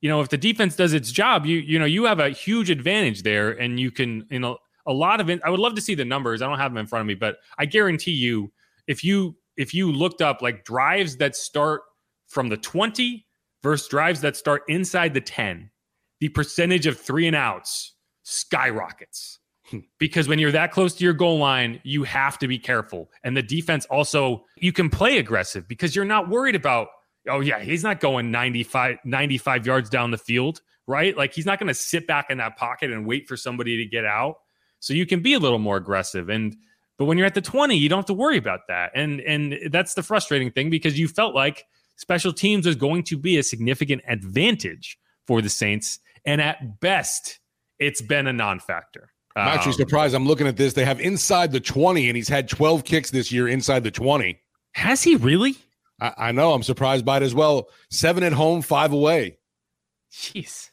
you 0.00 0.08
know 0.08 0.20
if 0.20 0.28
the 0.28 0.38
defense 0.38 0.76
does 0.76 0.92
its 0.92 1.12
job, 1.12 1.46
you 1.46 1.58
you 1.58 1.78
know 1.78 1.84
you 1.84 2.04
have 2.04 2.18
a 2.18 2.30
huge 2.30 2.70
advantage 2.70 3.22
there, 3.22 3.50
and 3.50 3.78
you 3.78 3.90
can 3.90 4.26
you 4.30 4.40
know 4.40 4.58
a 4.86 4.92
lot 4.92 5.20
of 5.20 5.30
it. 5.30 5.40
I 5.44 5.50
would 5.50 5.60
love 5.60 5.74
to 5.74 5.80
see 5.80 5.94
the 5.94 6.04
numbers. 6.04 6.42
I 6.42 6.48
don't 6.48 6.58
have 6.58 6.72
them 6.72 6.78
in 6.78 6.86
front 6.86 7.00
of 7.00 7.06
me, 7.06 7.14
but 7.14 7.38
I 7.58 7.66
guarantee 7.66 8.12
you, 8.12 8.52
if 8.86 9.04
you 9.04 9.36
if 9.56 9.74
you 9.74 9.92
looked 9.92 10.22
up 10.22 10.42
like 10.42 10.64
drives 10.64 11.16
that 11.18 11.36
start 11.36 11.82
from 12.28 12.48
the 12.48 12.56
20 12.56 13.26
versus 13.62 13.88
drives 13.88 14.20
that 14.22 14.36
start 14.36 14.62
inside 14.68 15.12
the 15.12 15.20
10, 15.20 15.70
the 16.20 16.28
percentage 16.28 16.86
of 16.86 16.98
three 16.98 17.26
and 17.26 17.36
outs 17.36 17.94
skyrockets. 18.22 19.38
Hmm. 19.70 19.78
because 19.98 20.26
when 20.26 20.40
you're 20.40 20.50
that 20.50 20.72
close 20.72 20.96
to 20.96 21.04
your 21.04 21.12
goal 21.12 21.38
line, 21.38 21.80
you 21.84 22.02
have 22.02 22.38
to 22.38 22.48
be 22.48 22.58
careful. 22.58 23.10
And 23.22 23.36
the 23.36 23.42
defense 23.42 23.86
also, 23.86 24.44
you 24.56 24.72
can 24.72 24.90
play 24.90 25.18
aggressive 25.18 25.68
because 25.68 25.94
you're 25.94 26.04
not 26.04 26.28
worried 26.28 26.56
about, 26.56 26.88
oh, 27.28 27.38
yeah, 27.38 27.60
he's 27.60 27.84
not 27.84 28.00
going 28.00 28.32
95, 28.32 28.98
95 29.04 29.66
yards 29.66 29.88
down 29.88 30.10
the 30.10 30.18
field, 30.18 30.60
right? 30.88 31.16
Like 31.16 31.32
he's 31.32 31.46
not 31.46 31.60
going 31.60 31.68
to 31.68 31.74
sit 31.74 32.08
back 32.08 32.30
in 32.30 32.38
that 32.38 32.56
pocket 32.56 32.90
and 32.90 33.06
wait 33.06 33.28
for 33.28 33.36
somebody 33.36 33.76
to 33.76 33.84
get 33.84 34.04
out. 34.04 34.38
So 34.80 34.94
you 34.94 35.06
can 35.06 35.20
be 35.20 35.34
a 35.34 35.38
little 35.38 35.58
more 35.58 35.76
aggressive. 35.76 36.28
And 36.28 36.56
but 36.98 37.06
when 37.06 37.16
you're 37.16 37.26
at 37.26 37.34
the 37.34 37.40
20, 37.40 37.76
you 37.76 37.88
don't 37.88 38.00
have 38.00 38.06
to 38.06 38.14
worry 38.14 38.36
about 38.36 38.60
that. 38.68 38.90
And 38.94 39.20
and 39.20 39.58
that's 39.70 39.94
the 39.94 40.02
frustrating 40.02 40.50
thing 40.50 40.70
because 40.70 40.98
you 40.98 41.08
felt 41.08 41.34
like 41.34 41.66
special 41.96 42.32
teams 42.32 42.66
was 42.66 42.76
going 42.76 43.04
to 43.04 43.16
be 43.16 43.38
a 43.38 43.42
significant 43.42 44.02
advantage 44.08 44.98
for 45.26 45.40
the 45.40 45.48
Saints. 45.48 46.00
And 46.24 46.40
at 46.40 46.80
best, 46.80 47.38
it's 47.78 48.02
been 48.02 48.26
a 48.26 48.32
non-factor. 48.32 49.10
I'm 49.36 49.48
actually 49.48 49.72
um, 49.72 49.78
surprised. 49.78 50.14
I'm 50.14 50.26
looking 50.26 50.46
at 50.46 50.56
this. 50.56 50.72
They 50.72 50.84
have 50.84 51.00
inside 51.00 51.52
the 51.52 51.60
20, 51.60 52.08
and 52.08 52.16
he's 52.16 52.28
had 52.28 52.48
12 52.48 52.84
kicks 52.84 53.10
this 53.10 53.30
year 53.30 53.48
inside 53.48 53.84
the 53.84 53.90
20. 53.90 54.38
Has 54.72 55.02
he 55.02 55.16
really? 55.16 55.56
I, 56.00 56.12
I 56.16 56.32
know. 56.32 56.52
I'm 56.52 56.62
surprised 56.62 57.04
by 57.04 57.18
it 57.18 57.22
as 57.22 57.34
well. 57.34 57.68
Seven 57.90 58.24
at 58.24 58.32
home, 58.32 58.60
five 58.60 58.92
away. 58.92 59.38
Jeez. 60.12 60.70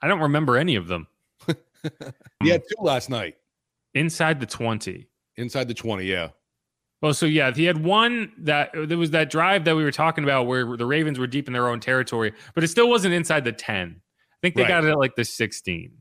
I 0.00 0.08
don't 0.08 0.20
remember 0.20 0.56
any 0.56 0.76
of 0.76 0.86
them. 0.86 1.08
He 2.42 2.48
had 2.48 2.62
two 2.62 2.82
last 2.82 3.10
night 3.10 3.36
inside 3.94 4.40
the 4.40 4.46
20. 4.46 5.08
Inside 5.36 5.68
the 5.68 5.74
20, 5.74 6.04
yeah. 6.04 6.28
Well, 7.02 7.14
so 7.14 7.24
yeah, 7.24 7.50
he 7.52 7.64
had 7.64 7.82
one 7.82 8.32
that 8.38 8.70
there 8.74 8.98
was 8.98 9.10
that 9.12 9.30
drive 9.30 9.64
that 9.64 9.74
we 9.74 9.82
were 9.82 9.92
talking 9.92 10.22
about 10.22 10.46
where 10.46 10.76
the 10.76 10.84
Ravens 10.84 11.18
were 11.18 11.26
deep 11.26 11.46
in 11.46 11.54
their 11.54 11.68
own 11.68 11.80
territory, 11.80 12.32
but 12.54 12.62
it 12.62 12.68
still 12.68 12.90
wasn't 12.90 13.14
inside 13.14 13.44
the 13.44 13.52
10. 13.52 13.96
I 13.98 14.36
think 14.42 14.54
they 14.54 14.62
right. 14.62 14.68
got 14.68 14.84
it 14.84 14.90
at 14.90 14.98
like 14.98 15.16
the 15.16 15.24
16. 15.24 15.92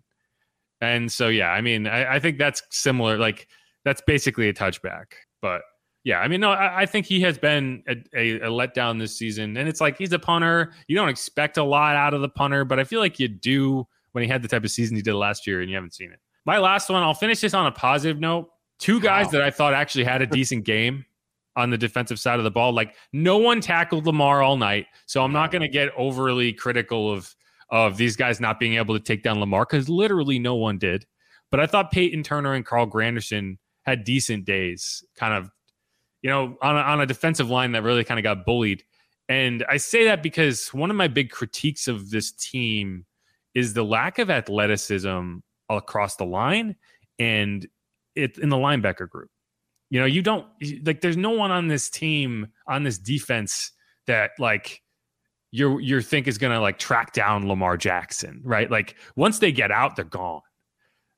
And 0.82 1.12
so, 1.12 1.30
yeah, 1.30 1.52
I 1.52 1.62
mean, 1.62 1.88
I, 1.88 2.16
I, 2.16 2.20
think 2.20 2.38
that's 2.38 2.62
similar. 2.70 3.18
Like, 3.18 3.48
that's 3.84 4.02
basically 4.02 4.48
a 4.48 4.54
touchback. 4.54 5.06
But 5.42 5.62
yeah, 6.04 6.20
I 6.20 6.28
mean, 6.28 6.42
no, 6.42 6.52
I, 6.52 6.82
I 6.82 6.86
think 6.86 7.06
he 7.06 7.22
has 7.22 7.38
been 7.38 7.84
a, 7.88 7.96
a, 8.16 8.36
a, 8.42 8.50
letdown 8.50 9.00
this 9.00 9.18
season. 9.18 9.58
And 9.58 9.68
it's 9.68 9.82
like 9.82 9.98
he's 9.98 10.14
a 10.14 10.20
punter. 10.20 10.74
You 10.88 10.96
don't 10.96 11.10
expect 11.10 11.58
a 11.58 11.64
lot 11.64 11.96
out 11.96 12.14
of 12.14 12.22
the 12.22 12.30
punter, 12.30 12.64
but 12.64 12.80
I 12.80 12.86
feel 12.86 13.02
like 13.02 13.20
you 13.20 13.28
do 13.28 13.88
when 14.12 14.24
he 14.24 14.30
had 14.30 14.42
the 14.42 14.48
type 14.48 14.63
of 14.63 14.72
season 14.72 14.96
he 14.96 15.01
did 15.01 15.13
last 15.13 15.48
year 15.48 15.62
and 15.62 15.70
you 15.70 15.75
haven't 15.75 15.94
seen 15.94 16.12
it. 16.12 16.20
My 16.46 16.58
last 16.58 16.89
one, 16.89 17.04
I'll 17.04 17.13
finish 17.13 17.42
this 17.42 17.54
on 17.54 17.66
a 17.66 17.72
positive 17.72 18.20
note. 18.20 18.50
Two 18.80 19.00
guys 19.00 19.25
wow. 19.28 19.32
that 19.34 19.42
I 19.42 19.51
thought 19.51 19.74
actually 19.74 20.06
had 20.06 20.22
a 20.22 20.28
decent 20.28 20.66
game 20.66 21.06
on 21.56 21.70
the 21.70 21.78
defensive 21.78 22.20
side 22.20 22.39
of 22.39 22.44
the 22.44 22.51
ball. 22.51 22.74
Like, 22.74 22.96
no 23.12 23.38
one 23.38 23.62
tackled 23.62 24.06
Lamar 24.06 24.42
all 24.42 24.58
night. 24.58 24.88
So 25.06 25.24
I'm 25.24 25.34
not 25.34 25.51
going 25.51 25.62
to 25.62 25.68
get 25.68 25.89
overly 25.98 26.54
critical 26.54 27.12
of 27.12 27.36
of 27.72 27.98
these 27.98 28.16
guys 28.16 28.39
not 28.39 28.60
being 28.60 28.75
able 28.75 28.98
to 28.98 29.04
take 29.04 29.24
down 29.24 29.39
Lamar 29.39 29.66
because 29.66 29.88
literally 29.88 30.39
no 30.39 30.56
one 30.56 30.78
did. 30.78 31.06
But 31.51 31.60
I 31.60 31.68
thought 31.68 31.92
Peyton 31.92 32.24
Turner 32.24 32.54
and 32.54 32.66
Carl 32.66 32.88
Granderson 32.88 33.58
had 33.84 34.04
decent 34.04 34.46
days, 34.46 35.04
kind 35.16 35.34
of, 35.34 35.51
you 36.22 36.30
know, 36.30 36.58
on 36.62 36.78
a, 36.78 36.80
on 36.80 37.01
a 37.01 37.06
defensive 37.06 37.50
line 37.50 37.72
that 37.74 37.84
really 37.84 38.04
kind 38.04 38.20
of 38.20 38.24
got 38.24 38.46
bullied. 38.46 38.84
And 39.28 39.63
I 39.70 39.78
say 39.78 40.06
that 40.06 40.24
because 40.24 40.74
one 40.74 40.89
of 40.89 40.96
my 40.96 41.08
big 41.08 41.30
critiques 41.30 41.88
of 41.88 42.10
this 42.10 42.32
team 42.32 43.06
is 43.60 43.74
the 43.74 43.84
lack 43.84 44.20
of 44.20 44.30
athleticism 44.30 45.38
across 45.70 46.16
the 46.16 46.25
line 46.25 46.75
and 47.20 47.68
it 48.16 48.38
in 48.38 48.50
the 48.50 48.56
linebacker 48.56 49.08
group. 49.08 49.30
You 49.89 50.00
know, 50.00 50.06
you 50.06 50.22
don't 50.22 50.48
like 50.84 51.01
there's 51.01 51.18
no 51.18 51.32
one 51.32 51.51
on 51.51 51.68
this 51.68 51.89
team 51.89 52.48
on 52.68 52.84
this 52.84 52.98
defense 52.98 53.72
that 54.08 54.32
like 54.39 54.82
your 55.51 55.82
your 55.82 56.01
think 56.01 56.28
is 56.28 56.38
going 56.38 56.54
to 56.54 56.62
like 56.62 56.80
track 56.80 57.12
down 57.12 57.48
Lamar 57.48 57.75
Jackson, 57.75 58.42
right? 58.46 58.72
Like 58.72 58.96
once 59.16 59.39
they 59.39 59.51
get 59.51 59.72
out, 59.72 59.96
they're 59.96 60.06
gone. 60.06 60.42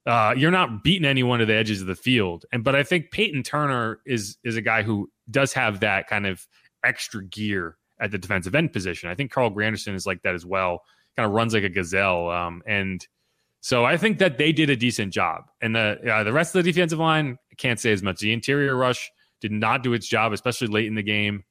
Uh, 0.07 0.33
you're 0.36 0.50
not 0.50 0.83
beating 0.83 1.05
anyone 1.05 1.39
to 1.39 1.45
the 1.45 1.53
edges 1.53 1.79
of 1.79 1.88
the 1.88 1.95
field, 1.95 2.45
and 2.51 2.63
but 2.63 2.75
I 2.75 2.81
think 2.81 3.12
Peyton 3.12 3.43
Turner 3.43 4.00
is 4.05 4.38
is 4.43 4.55
a 4.55 4.62
guy 4.62 4.81
who 4.81 5.12
does 5.29 5.53
have 5.53 5.81
that 5.81 6.07
kind 6.07 6.25
of 6.25 6.48
extra 6.83 7.24
gear 7.24 7.77
at 8.00 8.10
the 8.10 8.17
defensive 8.17 8.55
end 8.55 8.74
position. 8.74 9.10
I 9.10 9.15
think 9.15 9.31
Carl 9.31 9.51
Granderson 9.51 9.93
is 9.93 10.07
like 10.07 10.24
that 10.24 10.33
as 10.33 10.45
well. 10.45 10.81
Kind 11.18 11.27
of 11.27 11.34
runs 11.34 11.53
like 11.53 11.63
a 11.63 11.70
gazelle, 11.70 12.30
um, 12.30 12.63
and 12.65 13.06
so 13.62 13.86
I 13.86 13.96
think 13.96 14.18
that 14.20 14.38
they 14.38 14.51
did 14.51 14.70
a 14.70 14.75
decent 14.75 15.13
job. 15.13 15.44
And 15.62 15.75
the 15.75 16.00
uh, 16.12 16.24
the 16.24 16.34
rest 16.34 16.56
of 16.56 16.63
the 16.63 16.72
defensive 16.72 17.00
line 17.00 17.38
can't 17.58 17.80
say 17.80 17.91
as 17.91 18.01
much. 18.01 18.20
The 18.20 18.34
interior 18.34 18.75
rush 18.75 19.12
did 19.39 19.51
not 19.51 19.84
do 19.84 19.94
its 19.94 20.08
job, 20.08 20.34
especially 20.34 20.68
late 20.68 20.88
in 20.88 20.96
the 20.96 21.03
game. 21.03 21.44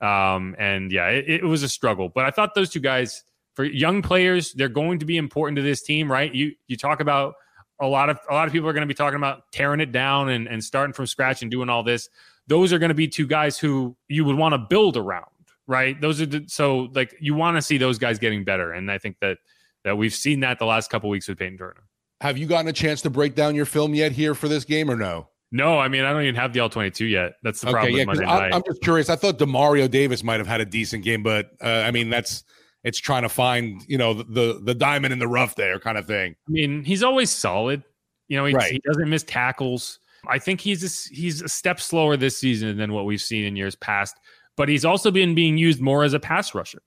Um, 0.00 0.54
and 0.58 0.92
yeah, 0.92 1.08
it, 1.08 1.28
it 1.28 1.44
was 1.44 1.62
a 1.62 1.68
struggle. 1.68 2.08
But 2.08 2.24
I 2.24 2.30
thought 2.30 2.54
those 2.54 2.70
two 2.70 2.80
guys, 2.80 3.24
for 3.54 3.64
young 3.64 4.00
players, 4.00 4.52
they're 4.52 4.68
going 4.68 4.98
to 5.00 5.04
be 5.04 5.16
important 5.16 5.56
to 5.56 5.62
this 5.62 5.82
team, 5.82 6.10
right? 6.10 6.32
You 6.34 6.52
you 6.68 6.76
talk 6.76 7.00
about 7.00 7.34
a 7.80 7.86
lot 7.86 8.08
of 8.08 8.18
a 8.30 8.34
lot 8.34 8.46
of 8.46 8.52
people 8.52 8.68
are 8.68 8.72
going 8.72 8.82
to 8.82 8.86
be 8.86 8.94
talking 8.94 9.16
about 9.16 9.50
tearing 9.52 9.80
it 9.80 9.92
down 9.92 10.30
and, 10.30 10.46
and 10.48 10.62
starting 10.62 10.92
from 10.92 11.06
scratch 11.06 11.42
and 11.42 11.50
doing 11.50 11.68
all 11.68 11.82
this. 11.82 12.08
Those 12.46 12.72
are 12.72 12.78
going 12.78 12.88
to 12.88 12.94
be 12.94 13.08
two 13.08 13.26
guys 13.26 13.58
who 13.58 13.96
you 14.08 14.24
would 14.24 14.36
want 14.36 14.54
to 14.54 14.58
build 14.58 14.96
around, 14.96 15.26
right? 15.68 16.00
Those 16.00 16.20
are 16.20 16.26
the, 16.26 16.44
so 16.48 16.88
like 16.94 17.14
you 17.20 17.34
want 17.34 17.56
to 17.56 17.62
see 17.62 17.78
those 17.78 17.98
guys 17.98 18.18
getting 18.18 18.42
better, 18.42 18.72
and 18.72 18.90
I 18.90 18.98
think 18.98 19.18
that 19.20 19.38
that 19.84 19.96
we've 19.96 20.14
seen 20.14 20.40
that 20.40 20.58
the 20.58 20.66
last 20.66 20.90
couple 20.90 21.08
weeks 21.08 21.28
with 21.28 21.38
Peyton 21.38 21.58
Turner. 21.58 21.84
Have 22.20 22.36
you 22.36 22.46
gotten 22.46 22.66
a 22.66 22.72
chance 22.72 23.00
to 23.02 23.10
break 23.10 23.36
down 23.36 23.54
your 23.54 23.66
film 23.66 23.94
yet 23.94 24.10
here 24.10 24.34
for 24.34 24.48
this 24.48 24.64
game 24.64 24.90
or 24.90 24.96
no? 24.96 25.28
No, 25.52 25.78
I 25.78 25.88
mean 25.88 26.04
I 26.04 26.12
don't 26.12 26.22
even 26.22 26.34
have 26.34 26.52
the 26.52 26.60
All 26.60 26.68
twenty 26.68 26.90
two 26.90 27.06
yet. 27.06 27.34
That's 27.42 27.60
the 27.60 27.70
problem. 27.70 27.94
Okay, 28.08 28.20
yeah, 28.20 28.28
I, 28.28 28.56
am 28.56 28.62
just 28.66 28.82
curious. 28.82 29.08
I 29.08 29.16
thought 29.16 29.38
Demario 29.38 29.88
Davis 29.88 30.24
might 30.24 30.40
have 30.40 30.48
had 30.48 30.60
a 30.60 30.66
decent 30.66 31.04
game, 31.04 31.22
but 31.22 31.50
uh, 31.62 31.84
I 31.86 31.90
mean 31.90 32.10
that's 32.10 32.44
it's 32.84 32.98
trying 32.98 33.22
to 33.22 33.28
find 33.28 33.82
you 33.86 33.98
know 33.98 34.14
the 34.14 34.60
the 34.62 34.74
diamond 34.74 35.12
in 35.12 35.18
the 35.18 35.28
rough 35.28 35.54
there 35.54 35.78
kind 35.78 35.96
of 35.96 36.06
thing. 36.06 36.34
I 36.48 36.50
mean 36.50 36.84
he's 36.84 37.02
always 37.02 37.30
solid. 37.30 37.82
You 38.26 38.36
know 38.36 38.44
he, 38.44 38.54
right. 38.54 38.72
he 38.72 38.80
doesn't 38.84 39.08
miss 39.08 39.22
tackles. 39.22 40.00
I 40.26 40.38
think 40.38 40.60
he's 40.60 40.82
a, 40.82 41.14
he's 41.14 41.42
a 41.42 41.48
step 41.48 41.80
slower 41.80 42.16
this 42.16 42.36
season 42.36 42.76
than 42.76 42.92
what 42.92 43.04
we've 43.04 43.20
seen 43.20 43.44
in 43.44 43.56
years 43.56 43.76
past, 43.76 44.16
but 44.58 44.68
he's 44.68 44.84
also 44.84 45.10
been 45.10 45.34
being 45.34 45.56
used 45.56 45.80
more 45.80 46.04
as 46.04 46.12
a 46.12 46.20
pass 46.20 46.54
rusher. 46.54 46.82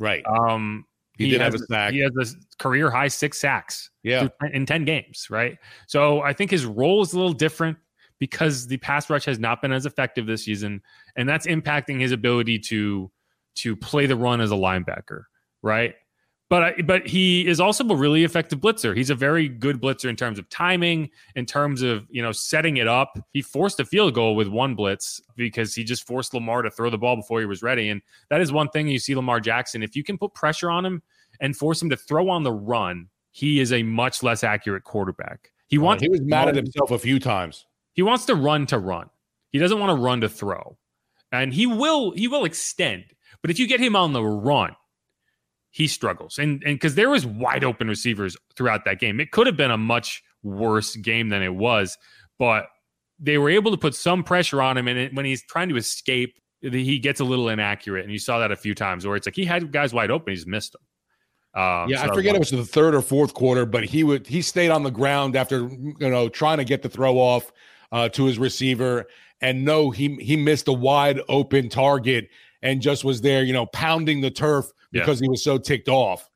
Right. 0.00 0.24
Um, 0.26 0.86
he, 1.16 1.26
he 1.26 1.30
did 1.32 1.42
have 1.42 1.54
a 1.54 1.58
sack. 1.58 1.92
He 1.92 2.00
has 2.00 2.34
a 2.34 2.56
career 2.58 2.90
high 2.90 3.08
six 3.08 3.38
sacks. 3.38 3.90
Yeah. 4.02 4.28
in 4.52 4.64
ten 4.64 4.84
games, 4.84 5.28
right? 5.30 5.58
So 5.86 6.22
I 6.22 6.32
think 6.32 6.50
his 6.50 6.64
role 6.64 7.02
is 7.02 7.12
a 7.12 7.16
little 7.16 7.34
different 7.34 7.76
because 8.18 8.66
the 8.66 8.78
pass 8.78 9.10
rush 9.10 9.26
has 9.26 9.38
not 9.38 9.60
been 9.60 9.72
as 9.72 9.84
effective 9.84 10.26
this 10.26 10.44
season, 10.44 10.80
and 11.16 11.28
that's 11.28 11.46
impacting 11.46 12.00
his 12.00 12.12
ability 12.12 12.58
to 12.60 13.10
to 13.56 13.76
play 13.76 14.06
the 14.06 14.16
run 14.16 14.40
as 14.40 14.50
a 14.50 14.54
linebacker, 14.54 15.24
right? 15.62 15.94
But 16.50 16.84
but 16.84 17.06
he 17.06 17.46
is 17.46 17.60
also 17.60 17.88
a 17.88 17.94
really 17.94 18.24
effective 18.24 18.58
blitzer. 18.58 18.94
He's 18.96 19.08
a 19.08 19.14
very 19.14 19.48
good 19.48 19.80
blitzer 19.80 20.10
in 20.10 20.16
terms 20.16 20.36
of 20.36 20.48
timing, 20.50 21.08
in 21.36 21.46
terms 21.46 21.80
of 21.80 22.08
you 22.10 22.20
know 22.20 22.32
setting 22.32 22.78
it 22.78 22.88
up. 22.88 23.16
He 23.32 23.40
forced 23.40 23.78
a 23.78 23.84
field 23.84 24.14
goal 24.14 24.34
with 24.34 24.48
one 24.48 24.74
blitz 24.74 25.22
because 25.36 25.76
he 25.76 25.84
just 25.84 26.08
forced 26.08 26.34
Lamar 26.34 26.62
to 26.62 26.70
throw 26.70 26.90
the 26.90 26.98
ball 26.98 27.14
before 27.14 27.38
he 27.38 27.46
was 27.46 27.62
ready, 27.62 27.88
and 27.88 28.02
that 28.30 28.40
is 28.40 28.50
one 28.50 28.68
thing 28.68 28.88
you 28.88 28.98
see 28.98 29.14
Lamar 29.14 29.38
Jackson. 29.38 29.84
If 29.84 29.94
you 29.94 30.02
can 30.02 30.18
put 30.18 30.34
pressure 30.34 30.70
on 30.70 30.84
him 30.84 31.02
and 31.40 31.56
force 31.56 31.80
him 31.80 31.88
to 31.90 31.96
throw 31.96 32.28
on 32.28 32.42
the 32.42 32.52
run, 32.52 33.08
he 33.30 33.60
is 33.60 33.72
a 33.72 33.84
much 33.84 34.24
less 34.24 34.42
accurate 34.42 34.82
quarterback. 34.82 35.52
He 35.68 35.78
oh, 35.78 35.82
wants. 35.82 36.02
he 36.02 36.08
was 36.08 36.20
mad 36.20 36.48
at 36.48 36.56
himself 36.56 36.90
a 36.90 36.98
few 36.98 37.20
times. 37.20 37.64
He 37.92 38.02
wants 38.02 38.24
to 38.26 38.34
run 38.34 38.66
to 38.66 38.78
run. 38.80 39.08
He 39.52 39.60
doesn't 39.60 39.78
want 39.78 39.96
to 39.96 40.02
run 40.02 40.20
to 40.22 40.28
throw, 40.28 40.76
and 41.30 41.54
he 41.54 41.68
will. 41.68 42.10
He 42.10 42.26
will 42.26 42.44
extend. 42.44 43.04
But 43.40 43.52
if 43.52 43.60
you 43.60 43.68
get 43.68 43.78
him 43.78 43.94
on 43.94 44.12
the 44.12 44.24
run, 44.24 44.74
he 45.70 45.86
struggles. 45.86 46.38
And 46.38 46.62
and 46.64 46.76
because 46.76 46.94
there 46.94 47.10
was 47.10 47.24
wide 47.24 47.64
open 47.64 47.88
receivers 47.88 48.36
throughout 48.56 48.84
that 48.84 49.00
game, 49.00 49.20
it 49.20 49.30
could 49.30 49.46
have 49.46 49.56
been 49.56 49.70
a 49.70 49.78
much 49.78 50.22
worse 50.42 50.96
game 50.96 51.28
than 51.28 51.42
it 51.42 51.54
was. 51.54 51.96
But 52.38 52.66
they 53.18 53.38
were 53.38 53.50
able 53.50 53.70
to 53.70 53.76
put 53.76 53.94
some 53.94 54.24
pressure 54.24 54.62
on 54.62 54.76
him, 54.76 54.88
and 54.88 54.98
it, 54.98 55.14
when 55.14 55.24
he's 55.24 55.42
trying 55.42 55.68
to 55.68 55.76
escape, 55.76 56.36
he 56.62 56.98
gets 56.98 57.20
a 57.20 57.24
little 57.24 57.48
inaccurate. 57.48 58.04
And 58.04 58.12
you 58.12 58.18
saw 58.18 58.38
that 58.38 58.50
a 58.50 58.56
few 58.56 58.74
times 58.74 59.06
where 59.06 59.16
it's 59.16 59.26
like 59.26 59.36
he 59.36 59.44
had 59.44 59.72
guys 59.72 59.92
wide 59.92 60.10
open, 60.10 60.32
he's 60.32 60.46
missed 60.46 60.72
them. 60.72 60.82
Um, 61.52 61.88
yeah, 61.88 62.04
so 62.04 62.10
I 62.10 62.14
forget 62.14 62.36
it 62.36 62.38
was 62.38 62.50
the 62.50 62.64
third 62.64 62.94
or 62.94 63.02
fourth 63.02 63.34
quarter, 63.34 63.66
but 63.66 63.84
he 63.84 64.04
would 64.04 64.26
he 64.26 64.40
stayed 64.40 64.70
on 64.70 64.82
the 64.82 64.90
ground 64.90 65.36
after 65.36 65.68
you 65.68 65.94
know 65.98 66.28
trying 66.28 66.58
to 66.58 66.64
get 66.64 66.82
the 66.82 66.88
throw 66.88 67.18
off 67.18 67.52
uh, 67.92 68.08
to 68.10 68.24
his 68.24 68.38
receiver, 68.38 69.06
and 69.40 69.64
no, 69.64 69.90
he 69.90 70.14
he 70.16 70.36
missed 70.36 70.68
a 70.68 70.72
wide 70.72 71.20
open 71.28 71.68
target 71.68 72.28
and 72.62 72.80
just 72.80 73.04
was 73.04 73.20
there, 73.20 73.42
you 73.42 73.52
know, 73.52 73.66
pounding 73.66 74.20
the 74.20 74.30
turf 74.30 74.66
because 74.92 75.20
yeah. 75.20 75.26
he 75.26 75.28
was 75.30 75.42
so 75.42 75.58
ticked 75.58 75.88
off. 75.88 76.28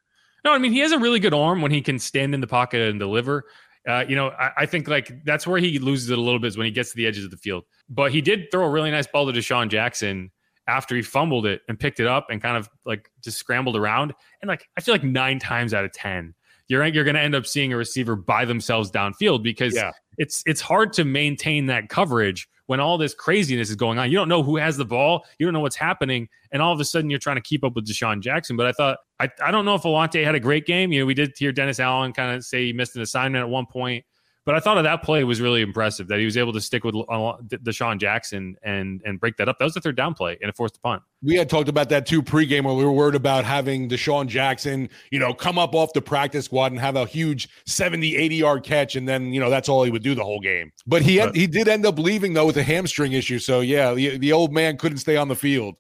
No, 0.45 0.53
I 0.53 0.59
mean 0.59 0.73
he 0.73 0.81
has 0.81 0.93
a 0.93 0.99
really 0.99 1.21
good 1.21 1.35
arm 1.35 1.63
when 1.63 1.73
he 1.73 1.81
can 1.81 1.99
stand 1.99 2.35
in 2.35 2.41
the 2.41 2.47
pocket 2.47 2.83
and 2.83 2.99
deliver. 2.99 3.45
Uh, 3.89 4.05
you 4.09 4.17
know, 4.17 4.29
I, 4.31 4.51
I, 4.59 4.67
think 4.67 4.89
like 4.89 5.13
that's 5.25 5.47
where 5.47 5.61
he 5.61 5.79
loses 5.79 6.09
it 6.09 6.17
a 6.17 6.21
little 6.21 6.39
bit 6.39 6.49
is 6.49 6.57
when 6.57 6.65
he 6.65 6.71
gets 6.71 6.91
to 6.91 6.97
the 6.97 7.07
edges 7.07 7.23
of 7.25 7.31
the 7.31 7.37
field. 7.37 7.65
But 7.91 8.13
he 8.13 8.23
did 8.23 8.51
throw 8.51 8.65
a 8.65 8.71
really 8.71 8.91
nice 8.91 9.07
ball 9.07 9.31
to 9.31 9.39
DeSean 9.39 9.69
Jackson 9.69 10.31
after 10.67 10.97
he 10.97 11.03
fumbled 11.03 11.45
it 11.45 11.61
and 11.69 11.79
picked 11.79 12.01
it 12.01 12.07
up 12.07 12.29
and 12.31 12.41
kind 12.41 12.57
of 12.57 12.69
like 12.87 13.11
just 13.23 13.37
scrambled 13.39 13.77
around. 13.77 14.15
And 14.41 14.49
like 14.49 14.67
I 14.79 14.81
feel 14.81 14.95
like 14.95 15.05
nine 15.05 15.39
times 15.39 15.75
out 15.75 15.85
of 15.85 15.93
ten, 15.93 16.35
you're 16.69 16.85
you're 16.87 17.05
going 17.05 17.17
to 17.17 17.21
end 17.21 17.35
up 17.35 17.47
seeing 17.47 17.73
a 17.73 17.77
receiver 17.77 18.17
by 18.17 18.45
themselves 18.45 18.91
downfield 18.91 19.43
because 19.43 19.75
yeah. 19.75 19.91
it's 20.17 20.43
it's 20.47 20.61
hard 20.61 20.93
to 20.95 21.05
maintain 21.05 21.67
that 21.67 21.89
coverage 21.89 22.49
when 22.67 22.81
all 22.81 22.97
this 22.97 23.15
craziness 23.15 23.69
is 23.69 23.77
going 23.77 23.99
on. 23.99 24.11
You 24.11 24.17
don't 24.17 24.29
know 24.29 24.43
who 24.43 24.57
has 24.57 24.77
the 24.77 24.85
ball, 24.85 25.25
you 25.39 25.47
don't 25.47 25.53
know 25.53 25.61
what's 25.61 25.77
happening, 25.77 26.29
and 26.53 26.63
all 26.63 26.73
of 26.73 26.81
a 26.81 26.85
sudden 26.85 27.11
you're 27.11 27.19
trying 27.19 27.37
to 27.37 27.43
keep 27.43 27.65
up 27.65 27.75
with 27.75 27.87
DeSean 27.87 28.21
Jackson. 28.21 28.57
But 28.57 28.67
I 28.67 28.73
thought 28.73 28.99
I, 29.21 29.29
I 29.43 29.51
don't 29.51 29.65
know 29.65 29.75
if 29.75 29.83
Alontae 29.83 30.25
had 30.25 30.35
a 30.35 30.41
great 30.41 30.67
game. 30.67 30.93
You 30.93 31.01
know, 31.01 31.07
we 31.07 31.15
did 31.15 31.35
hear 31.37 31.53
Dennis 31.53 31.81
Allen 31.81 32.13
kind 32.13 32.35
of 32.35 32.45
say 32.45 32.67
he 32.67 32.73
missed 32.73 32.97
an 32.97 33.03
assignment 33.03 33.43
at 33.43 33.49
one 33.49 33.67
point. 33.67 34.05
But 34.47 34.55
I 34.55 34.61
thought 34.61 34.77
of 34.77 34.85
that 34.85 35.03
play 35.03 35.25
was 35.25 35.41
really 35.41 35.63
impressive 35.63 36.09
that 36.09 36.19
he 36.19 36.25
was 36.27 36.37
able 36.37 36.53
to 36.53 36.61
stick 36.61 36.85
with 36.85 36.95
DeSean 36.95 37.99
Jackson 37.99 38.57
and 38.63 39.01
and 39.05 39.19
break 39.19 39.37
that 39.39 39.49
up. 39.49 39.59
That 39.59 39.65
was 39.65 39.75
the 39.75 39.81
third 39.81 39.97
down 39.97 40.15
play 40.15 40.37
and 40.41 40.49
it 40.49 40.57
forced 40.57 40.77
a 40.77 40.81
punt. 40.81 41.03
We 41.23 41.37
had 41.37 41.49
talked 41.49 41.69
about 41.69 41.89
that 41.89 42.05
too 42.05 42.23
pregame 42.23 42.65
where 42.65 42.75
we 42.75 42.85
were 42.85 42.93
worried 42.93 43.15
about 43.15 43.45
having 43.45 43.89
DeSean 43.89 44.27
Jackson, 44.27 44.91
you 45.11 45.19
know, 45.19 45.33
come 45.33 45.59
up 45.59 45.75
off 45.75 45.95
the 45.95 46.03
practice 46.03 46.45
squad 46.45 46.73
and 46.73 46.81
have 46.81 46.97
a 46.97 47.07
huge 47.07 47.49
70, 47.67 48.17
80 48.17 48.37
yard 48.37 48.65
catch. 48.65 48.97
And 48.97 49.09
then, 49.09 49.33
you 49.33 49.41
know, 49.41 49.49
that's 49.49 49.69
all 49.69 49.83
he 49.83 49.91
would 49.91 50.03
do 50.03 50.15
the 50.15 50.25
whole 50.25 50.41
game. 50.41 50.73
But 50.87 51.03
he 51.03 51.17
had, 51.17 51.35
he 51.35 51.47
did 51.47 51.67
end 51.67 51.87
up 51.87 51.99
leaving 51.99 52.35
though 52.35 52.47
with 52.47 52.59
a 52.59 52.63
hamstring 52.63 53.13
issue. 53.13 53.39
So 53.39 53.61
yeah, 53.61 53.95
the, 53.95 54.19
the 54.19 54.33
old 54.33 54.53
man 54.53 54.77
couldn't 54.77 54.99
stay 54.99 55.17
on 55.17 55.29
the 55.29 55.37
field. 55.37 55.77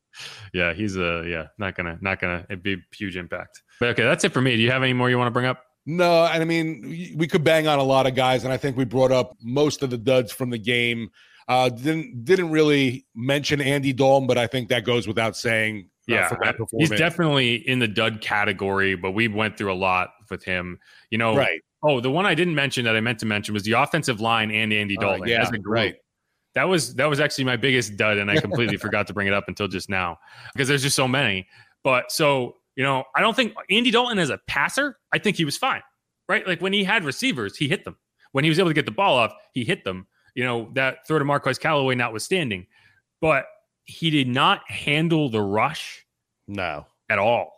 Yeah, 0.52 0.72
he's 0.72 0.96
a 0.96 1.18
uh, 1.18 1.22
yeah, 1.22 1.46
not 1.58 1.74
gonna 1.74 1.98
not 2.00 2.20
gonna 2.20 2.46
be 2.62 2.76
huge 2.92 3.16
impact. 3.16 3.62
But 3.80 3.90
okay, 3.90 4.04
that's 4.04 4.24
it 4.24 4.32
for 4.32 4.40
me. 4.40 4.56
Do 4.56 4.62
you 4.62 4.70
have 4.70 4.82
any 4.82 4.92
more 4.92 5.10
you 5.10 5.18
want 5.18 5.26
to 5.26 5.32
bring 5.32 5.46
up? 5.46 5.64
No, 5.86 6.24
and 6.24 6.42
I 6.42 6.46
mean 6.46 7.14
we 7.16 7.26
could 7.26 7.44
bang 7.44 7.66
on 7.68 7.78
a 7.78 7.82
lot 7.82 8.06
of 8.06 8.14
guys, 8.14 8.44
and 8.44 8.52
I 8.52 8.56
think 8.56 8.76
we 8.76 8.84
brought 8.84 9.12
up 9.12 9.36
most 9.42 9.82
of 9.82 9.90
the 9.90 9.98
duds 9.98 10.32
from 10.32 10.50
the 10.50 10.58
game. 10.58 11.10
Uh, 11.46 11.68
didn't 11.68 12.24
didn't 12.24 12.50
really 12.50 13.06
mention 13.14 13.60
Andy 13.60 13.92
Dalton, 13.92 14.26
but 14.26 14.38
I 14.38 14.46
think 14.46 14.68
that 14.70 14.84
goes 14.84 15.06
without 15.06 15.36
saying. 15.36 15.88
Uh, 16.10 16.14
yeah, 16.14 16.52
he's 16.78 16.90
definitely 16.90 17.56
in 17.68 17.78
the 17.78 17.88
dud 17.88 18.20
category, 18.20 18.94
but 18.94 19.12
we 19.12 19.26
went 19.28 19.56
through 19.56 19.72
a 19.72 19.74
lot 19.74 20.10
with 20.30 20.42
him. 20.44 20.78
You 21.10 21.18
know, 21.18 21.36
right? 21.36 21.60
Oh, 21.82 22.00
the 22.00 22.10
one 22.10 22.24
I 22.24 22.34
didn't 22.34 22.54
mention 22.54 22.84
that 22.86 22.96
I 22.96 23.00
meant 23.00 23.18
to 23.20 23.26
mention 23.26 23.52
was 23.52 23.62
the 23.62 23.72
offensive 23.72 24.20
line 24.20 24.50
and 24.50 24.72
Andy 24.72 24.96
Uh, 24.98 25.00
Dalton. 25.02 25.28
yeah, 25.28 25.46
a 25.46 25.50
group. 25.50 25.62
right. 25.66 25.94
That 26.54 26.64
was 26.64 26.94
that 26.94 27.06
was 27.06 27.20
actually 27.20 27.44
my 27.44 27.56
biggest 27.56 27.96
dud, 27.96 28.16
and 28.18 28.30
I 28.30 28.40
completely 28.40 28.76
forgot 28.86 29.06
to 29.08 29.12
bring 29.14 29.26
it 29.26 29.34
up 29.34 29.48
until 29.48 29.68
just 29.68 29.90
now 29.90 30.18
because 30.54 30.68
there's 30.68 30.82
just 30.82 30.96
so 30.96 31.08
many. 31.08 31.46
But 31.82 32.10
so 32.12 32.56
you 32.76 32.84
know, 32.84 33.04
I 33.14 33.20
don't 33.20 33.34
think 33.36 33.54
Andy 33.70 33.90
Dalton 33.90 34.18
as 34.18 34.30
a 34.30 34.38
passer, 34.46 34.96
I 35.12 35.18
think 35.18 35.36
he 35.36 35.44
was 35.44 35.56
fine, 35.56 35.82
right? 36.28 36.46
Like 36.46 36.60
when 36.60 36.72
he 36.72 36.84
had 36.84 37.04
receivers, 37.04 37.56
he 37.56 37.68
hit 37.68 37.84
them. 37.84 37.96
When 38.32 38.44
he 38.44 38.50
was 38.50 38.58
able 38.58 38.70
to 38.70 38.74
get 38.74 38.84
the 38.86 38.92
ball 38.92 39.16
off, 39.16 39.32
he 39.52 39.64
hit 39.64 39.84
them. 39.84 40.06
You 40.34 40.44
know 40.44 40.70
that 40.74 41.06
throw 41.06 41.18
to 41.20 41.24
Marquez 41.24 41.58
Callaway 41.58 41.94
notwithstanding, 41.94 42.66
but 43.20 43.46
he 43.84 44.10
did 44.10 44.26
not 44.28 44.68
handle 44.68 45.28
the 45.28 45.40
rush 45.42 46.04
No. 46.48 46.86
at 47.08 47.18
all, 47.18 47.52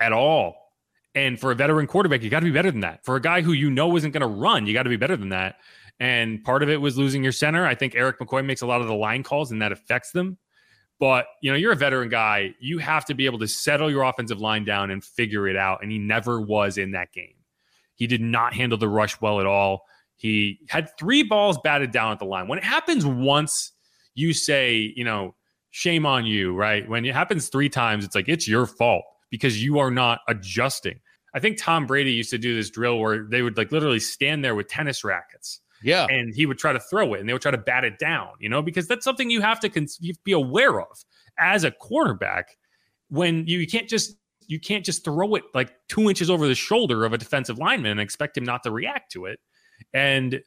at 0.00 0.12
all. 0.12 0.56
And 1.14 1.38
for 1.38 1.52
a 1.52 1.54
veteran 1.54 1.86
quarterback, 1.86 2.22
you 2.22 2.30
got 2.30 2.40
to 2.40 2.46
be 2.46 2.52
better 2.52 2.70
than 2.70 2.80
that. 2.80 3.04
For 3.04 3.16
a 3.16 3.20
guy 3.20 3.40
who 3.42 3.52
you 3.52 3.70
know 3.70 3.96
isn't 3.96 4.10
going 4.10 4.20
to 4.22 4.26
run, 4.26 4.66
you 4.66 4.74
got 4.74 4.82
to 4.82 4.90
be 4.90 4.96
better 4.96 5.16
than 5.16 5.28
that. 5.30 5.56
And 6.00 6.42
part 6.44 6.62
of 6.62 6.68
it 6.68 6.80
was 6.80 6.98
losing 6.98 7.22
your 7.22 7.32
center. 7.32 7.64
I 7.64 7.74
think 7.74 7.94
Erik 7.94 8.18
McCoy 8.18 8.44
makes 8.44 8.60
a 8.60 8.66
lot 8.66 8.80
of 8.82 8.86
the 8.86 8.94
line 8.94 9.22
calls, 9.22 9.50
and 9.50 9.62
that 9.62 9.72
affects 9.72 10.10
them. 10.10 10.36
But 10.98 11.26
you 11.42 11.50
know, 11.50 11.56
you're 11.56 11.72
a 11.72 11.76
veteran 11.76 12.08
guy. 12.08 12.54
You 12.60 12.78
have 12.78 13.04
to 13.06 13.14
be 13.14 13.26
able 13.26 13.38
to 13.40 13.48
settle 13.48 13.90
your 13.90 14.02
offensive 14.02 14.40
line 14.40 14.64
down 14.64 14.90
and 14.90 15.04
figure 15.04 15.46
it 15.46 15.56
out. 15.56 15.82
And 15.82 15.90
he 15.90 15.98
never 15.98 16.40
was 16.40 16.78
in 16.78 16.92
that 16.92 17.12
game. 17.12 17.34
He 17.94 18.06
did 18.06 18.20
not 18.20 18.54
handle 18.54 18.78
the 18.78 18.88
rush 18.88 19.20
well 19.20 19.40
at 19.40 19.46
all. 19.46 19.84
He 20.16 20.60
had 20.68 20.88
three 20.98 21.22
balls 21.22 21.58
batted 21.62 21.90
down 21.90 22.12
at 22.12 22.18
the 22.18 22.24
line. 22.24 22.48
When 22.48 22.58
it 22.58 22.64
happens 22.64 23.04
once, 23.04 23.72
you 24.14 24.32
say, 24.32 24.92
you 24.96 25.04
know, 25.04 25.34
shame 25.70 26.06
on 26.06 26.24
you, 26.24 26.54
right? 26.54 26.88
When 26.88 27.04
it 27.04 27.14
happens 27.14 27.48
three 27.48 27.68
times, 27.68 28.04
it's 28.04 28.14
like 28.14 28.28
it's 28.28 28.48
your 28.48 28.66
fault 28.66 29.04
because 29.30 29.62
you 29.62 29.78
are 29.78 29.90
not 29.90 30.20
adjusting. 30.28 30.98
I 31.34 31.38
think 31.38 31.58
Tom 31.58 31.86
Brady 31.86 32.12
used 32.12 32.30
to 32.30 32.38
do 32.38 32.54
this 32.54 32.70
drill 32.70 32.98
where 32.98 33.24
they 33.30 33.42
would 33.42 33.58
like 33.58 33.72
literally 33.72 34.00
stand 34.00 34.42
there 34.42 34.54
with 34.54 34.68
tennis 34.68 35.04
rackets 35.04 35.60
Yeah. 35.82 36.06
and 36.08 36.34
he 36.34 36.46
would 36.46 36.58
try 36.58 36.72
to 36.72 36.80
throw 36.80 37.14
it 37.14 37.20
and 37.20 37.28
they 37.28 37.32
would 37.32 37.42
try 37.42 37.50
to 37.50 37.58
bat 37.58 37.84
it 37.84 37.98
down, 37.98 38.30
you 38.40 38.48
know, 38.48 38.62
because 38.62 38.88
that's 38.88 39.04
something 39.04 39.30
you 39.30 39.40
have 39.40 39.60
to 39.60 39.68
to 39.68 40.14
be 40.24 40.32
aware 40.32 40.80
of 40.80 41.04
as 41.38 41.64
a 41.64 41.70
quarterback 41.70 42.56
when 43.08 43.46
you, 43.46 43.58
you 43.58 43.66
can't 43.66 43.88
just 43.88 44.16
you 44.48 44.60
can't 44.60 44.84
just 44.84 45.04
throw 45.04 45.34
it 45.34 45.44
like 45.54 45.74
two 45.88 46.08
inches 46.08 46.30
over 46.30 46.46
the 46.46 46.54
shoulder 46.54 47.04
of 47.04 47.12
a 47.12 47.18
defensive 47.18 47.58
lineman 47.58 47.92
and 47.92 48.00
expect 48.00 48.36
him 48.36 48.44
not 48.44 48.62
to 48.62 48.70
react 48.70 49.10
to 49.12 49.26
it. 49.26 49.40
And 49.92 50.40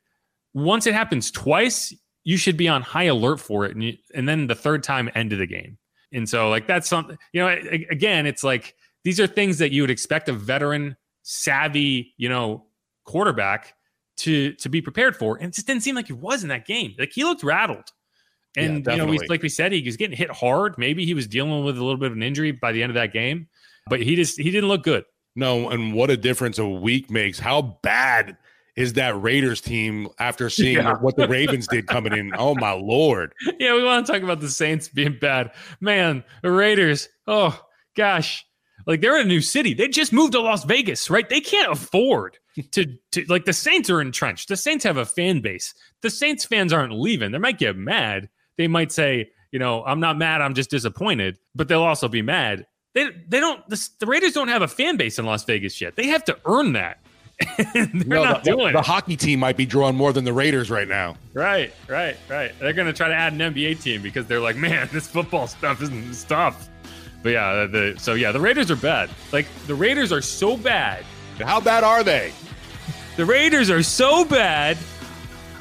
once 0.54 0.88
it 0.88 0.94
happens 0.94 1.32
twice, 1.32 1.94
you 2.24 2.38
should 2.38 2.58
be 2.58 2.68
on 2.68 2.82
high 2.82 3.04
alert 3.04 3.40
for 3.40 3.66
it. 3.66 3.76
And, 3.76 3.84
you, 3.84 3.98
and 4.16 4.28
then 4.28 4.48
the 4.48 4.56
third 4.56 4.84
time, 4.84 5.10
end 5.16 5.34
of 5.34 5.40
the 5.40 5.46
game. 5.46 5.78
And 6.12 6.28
so, 6.28 6.50
like, 6.50 6.66
that's 6.66 6.90
something, 6.90 7.18
you 7.34 7.42
know, 7.42 7.50
again, 7.92 8.26
it's 8.26 8.44
like 8.44 8.76
these 9.04 9.20
are 9.20 9.28
things 9.28 9.60
that 9.60 9.72
you 9.72 9.84
would 9.84 9.92
expect 9.92 10.30
a 10.30 10.34
veteran, 10.34 10.96
savvy, 11.22 12.14
you 12.18 12.30
know, 12.30 12.66
quarterback 13.04 13.76
to 14.20 14.54
to 14.54 14.70
be 14.70 14.82
prepared 14.82 15.16
for. 15.16 15.38
And 15.38 15.48
it 15.48 15.56
just 15.56 15.68
didn't 15.68 15.84
seem 15.84 15.96
like 15.96 16.08
he 16.08 16.14
was 16.14 16.44
in 16.44 16.50
that 16.50 16.66
game. 16.66 16.96
Like, 16.98 17.12
he 17.14 17.24
looked 17.24 17.44
rattled. 17.44 17.86
And, 18.58 18.86
Yeah, 18.86 18.94
you 18.94 18.98
know, 18.98 19.06
we, 19.06 19.20
like 19.28 19.42
we 19.44 19.50
said, 19.50 19.72
he 19.72 19.82
was 19.84 19.96
getting 19.98 20.18
hit 20.18 20.32
hard. 20.32 20.76
Maybe 20.78 21.06
he 21.06 21.14
was 21.14 21.28
dealing 21.28 21.64
with 21.64 21.78
a 21.78 21.84
little 21.84 22.00
bit 22.00 22.08
of 22.12 22.18
an 22.18 22.24
injury 22.24 22.52
by 22.52 22.72
the 22.72 22.82
end 22.82 22.90
of 22.90 22.96
that 22.96 23.14
game, 23.14 23.48
but 23.88 24.02
he 24.02 24.16
just, 24.16 24.40
he 24.40 24.50
didn't 24.50 24.70
look 24.70 24.84
good. 24.84 25.04
No, 25.36 25.70
and 25.70 25.94
what 25.94 26.10
a 26.10 26.18
difference 26.18 26.58
a 26.58 26.68
week 26.68 27.12
makes. 27.12 27.38
How 27.40 27.80
bad 27.84 28.38
is 28.76 28.94
that 28.94 29.22
Raiders 29.22 29.62
team 29.62 30.08
after 30.20 30.50
seeing 30.50 30.78
Yeah. 30.78 30.96
what 30.96 31.16
the 31.16 31.28
Ravens 31.28 31.68
did 31.68 31.86
coming 31.88 32.12
in? 32.14 32.32
Oh 32.38 32.56
my 32.56 32.72
lord. 32.72 33.34
yeah, 33.60 33.76
we 33.76 33.84
want 33.84 34.06
to 34.08 34.12
talk 34.12 34.24
about 34.24 34.40
the 34.40 34.50
Saints 34.50 34.90
being 34.90 35.18
bad. 35.20 35.52
Man, 35.80 36.24
the 36.42 36.52
Raiders, 36.52 37.08
oh 37.28 37.60
gosh. 37.96 38.46
Like 38.88 39.02
they're 39.02 39.18
in 39.20 39.26
a 39.28 39.30
new 39.30 39.42
city. 39.42 39.74
They 39.76 39.90
just 39.90 40.12
moved 40.12 40.32
to 40.34 40.40
Las 40.42 40.64
Vegas, 40.64 41.10
right? 41.10 41.28
They 41.30 41.42
can't 41.42 41.72
afford 41.72 42.38
to 42.72 42.86
to 43.12 43.26
like 43.28 43.46
the 43.46 43.54
Saints 43.54 43.90
are 43.90 44.02
entrenched. 44.02 44.50
The 44.50 44.58
Saints 44.58 44.84
have 44.84 44.98
a 44.98 45.06
fan 45.06 45.42
base. 45.42 45.74
The 46.02 46.10
Saints 46.10 46.46
fans 46.46 46.74
aren't 46.74 46.94
leaving. 46.94 47.32
They 47.32 47.38
might 47.38 47.58
get 47.60 47.76
mad. 47.76 48.30
They 48.58 48.68
might 48.68 48.92
say, 48.92 49.32
you 49.52 49.60
know, 49.60 49.84
I'm 49.86 50.00
not 50.00 50.18
mad, 50.18 50.42
I'm 50.42 50.54
just 50.54 50.70
disappointed, 50.70 51.38
but 51.56 51.68
they'll 51.68 51.82
also 51.84 52.08
be 52.08 52.22
mad. 52.22 52.66
They 52.94 53.10
they 53.28 53.40
don't 53.40 53.68
the, 53.70 53.90
the 54.00 54.06
Raiders 54.06 54.34
don't 54.34 54.48
have 54.50 54.62
a 54.62 54.68
fan 54.68 54.98
base 54.98 55.20
in 55.20 55.26
Las 55.26 55.44
Vegas 55.46 55.80
yet. 55.80 55.96
They 55.96 56.08
have 56.08 56.24
to 56.26 56.38
earn 56.46 56.74
that. 56.74 57.00
They're 57.74 57.88
No, 57.94 58.24
not 58.24 58.44
the, 58.44 58.52
doing 58.52 58.74
the 58.74 58.80
it. 58.80 58.86
hockey 58.86 59.16
team 59.16 59.40
might 59.40 59.56
be 59.56 59.66
drawing 59.66 59.96
more 59.96 60.12
than 60.12 60.26
the 60.26 60.34
Raiders 60.34 60.70
right 60.70 60.88
now. 60.90 61.16
Right, 61.34 61.72
right, 61.88 62.18
right. 62.28 62.52
They're 62.60 62.74
going 62.74 62.88
to 62.88 62.94
try 62.94 63.08
to 63.08 63.14
add 63.16 63.32
an 63.32 63.40
NBA 63.40 63.82
team 63.82 64.02
because 64.02 64.26
they're 64.26 64.42
like, 64.42 64.58
man, 64.58 64.90
this 64.92 65.08
football 65.08 65.48
stuff 65.48 65.82
isn't 65.82 66.14
stuff. 66.16 66.68
But 67.24 67.30
yeah, 67.30 67.66
the 67.66 67.96
so 67.98 68.14
yeah, 68.14 68.34
the 68.34 68.40
Raiders 68.42 68.70
are 68.72 68.76
bad. 68.76 69.10
Like 69.32 69.46
the 69.68 69.76
Raiders 69.76 70.12
are 70.12 70.22
so 70.22 70.58
bad. 70.58 71.06
How 71.40 71.60
bad 71.60 71.84
are 71.84 72.04
they? 72.04 72.32
The 73.16 73.26
Raiders 73.26 73.70
are 73.70 73.84
so 73.84 74.24
bad 74.26 74.78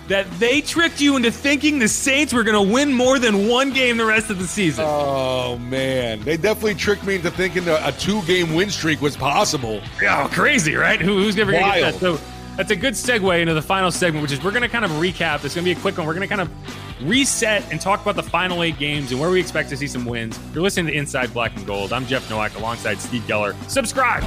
that 0.08 0.30
they 0.38 0.60
tricked 0.60 1.00
you 1.00 1.16
into 1.16 1.30
thinking 1.30 1.78
the 1.78 1.88
Saints 1.88 2.32
were 2.32 2.42
going 2.42 2.66
to 2.66 2.72
win 2.72 2.92
more 2.92 3.18
than 3.18 3.46
one 3.46 3.72
game 3.72 3.96
the 3.96 4.06
rest 4.06 4.30
of 4.30 4.38
the 4.38 4.46
season. 4.46 4.84
Oh 4.88 5.58
man, 5.58 6.22
they 6.22 6.36
definitely 6.36 6.76
tricked 6.76 7.04
me 7.04 7.16
into 7.16 7.30
thinking 7.30 7.68
a, 7.68 7.78
a 7.82 7.92
two-game 7.92 8.54
win 8.54 8.70
streak 8.70 9.02
was 9.02 9.16
possible. 9.16 9.82
Oh, 10.02 10.28
crazy, 10.32 10.74
right? 10.76 11.00
Who, 11.00 11.18
who's 11.22 11.36
ever 11.38 11.52
going 11.52 11.64
to 11.64 11.80
get 11.80 11.92
that? 11.92 12.00
So 12.00 12.18
that's 12.56 12.70
a 12.70 12.76
good 12.76 12.94
segue 12.94 13.40
into 13.40 13.54
the 13.54 13.62
final 13.62 13.90
segment, 13.90 14.22
which 14.22 14.32
is 14.32 14.42
we're 14.42 14.50
going 14.50 14.62
to 14.62 14.68
kind 14.68 14.84
of 14.84 14.90
recap. 14.92 15.44
It's 15.44 15.54
going 15.54 15.64
to 15.66 15.74
be 15.74 15.78
a 15.78 15.80
quick 15.80 15.98
one. 15.98 16.06
We're 16.06 16.14
going 16.14 16.28
to 16.28 16.34
kind 16.34 16.40
of 16.40 17.06
reset 17.06 17.70
and 17.70 17.80
talk 17.80 18.00
about 18.00 18.16
the 18.16 18.22
final 18.22 18.62
eight 18.62 18.78
games 18.78 19.12
and 19.12 19.20
where 19.20 19.30
we 19.30 19.38
expect 19.38 19.68
to 19.70 19.76
see 19.76 19.86
some 19.86 20.06
wins. 20.06 20.38
You're 20.54 20.62
listening 20.62 20.86
to 20.86 20.92
Inside 20.94 21.34
Black 21.34 21.54
and 21.56 21.66
Gold. 21.66 21.92
I'm 21.92 22.06
Jeff 22.06 22.28
Nowak 22.30 22.56
alongside 22.56 22.98
Steve 22.98 23.22
Geller. 23.22 23.54
Subscribe. 23.70 24.24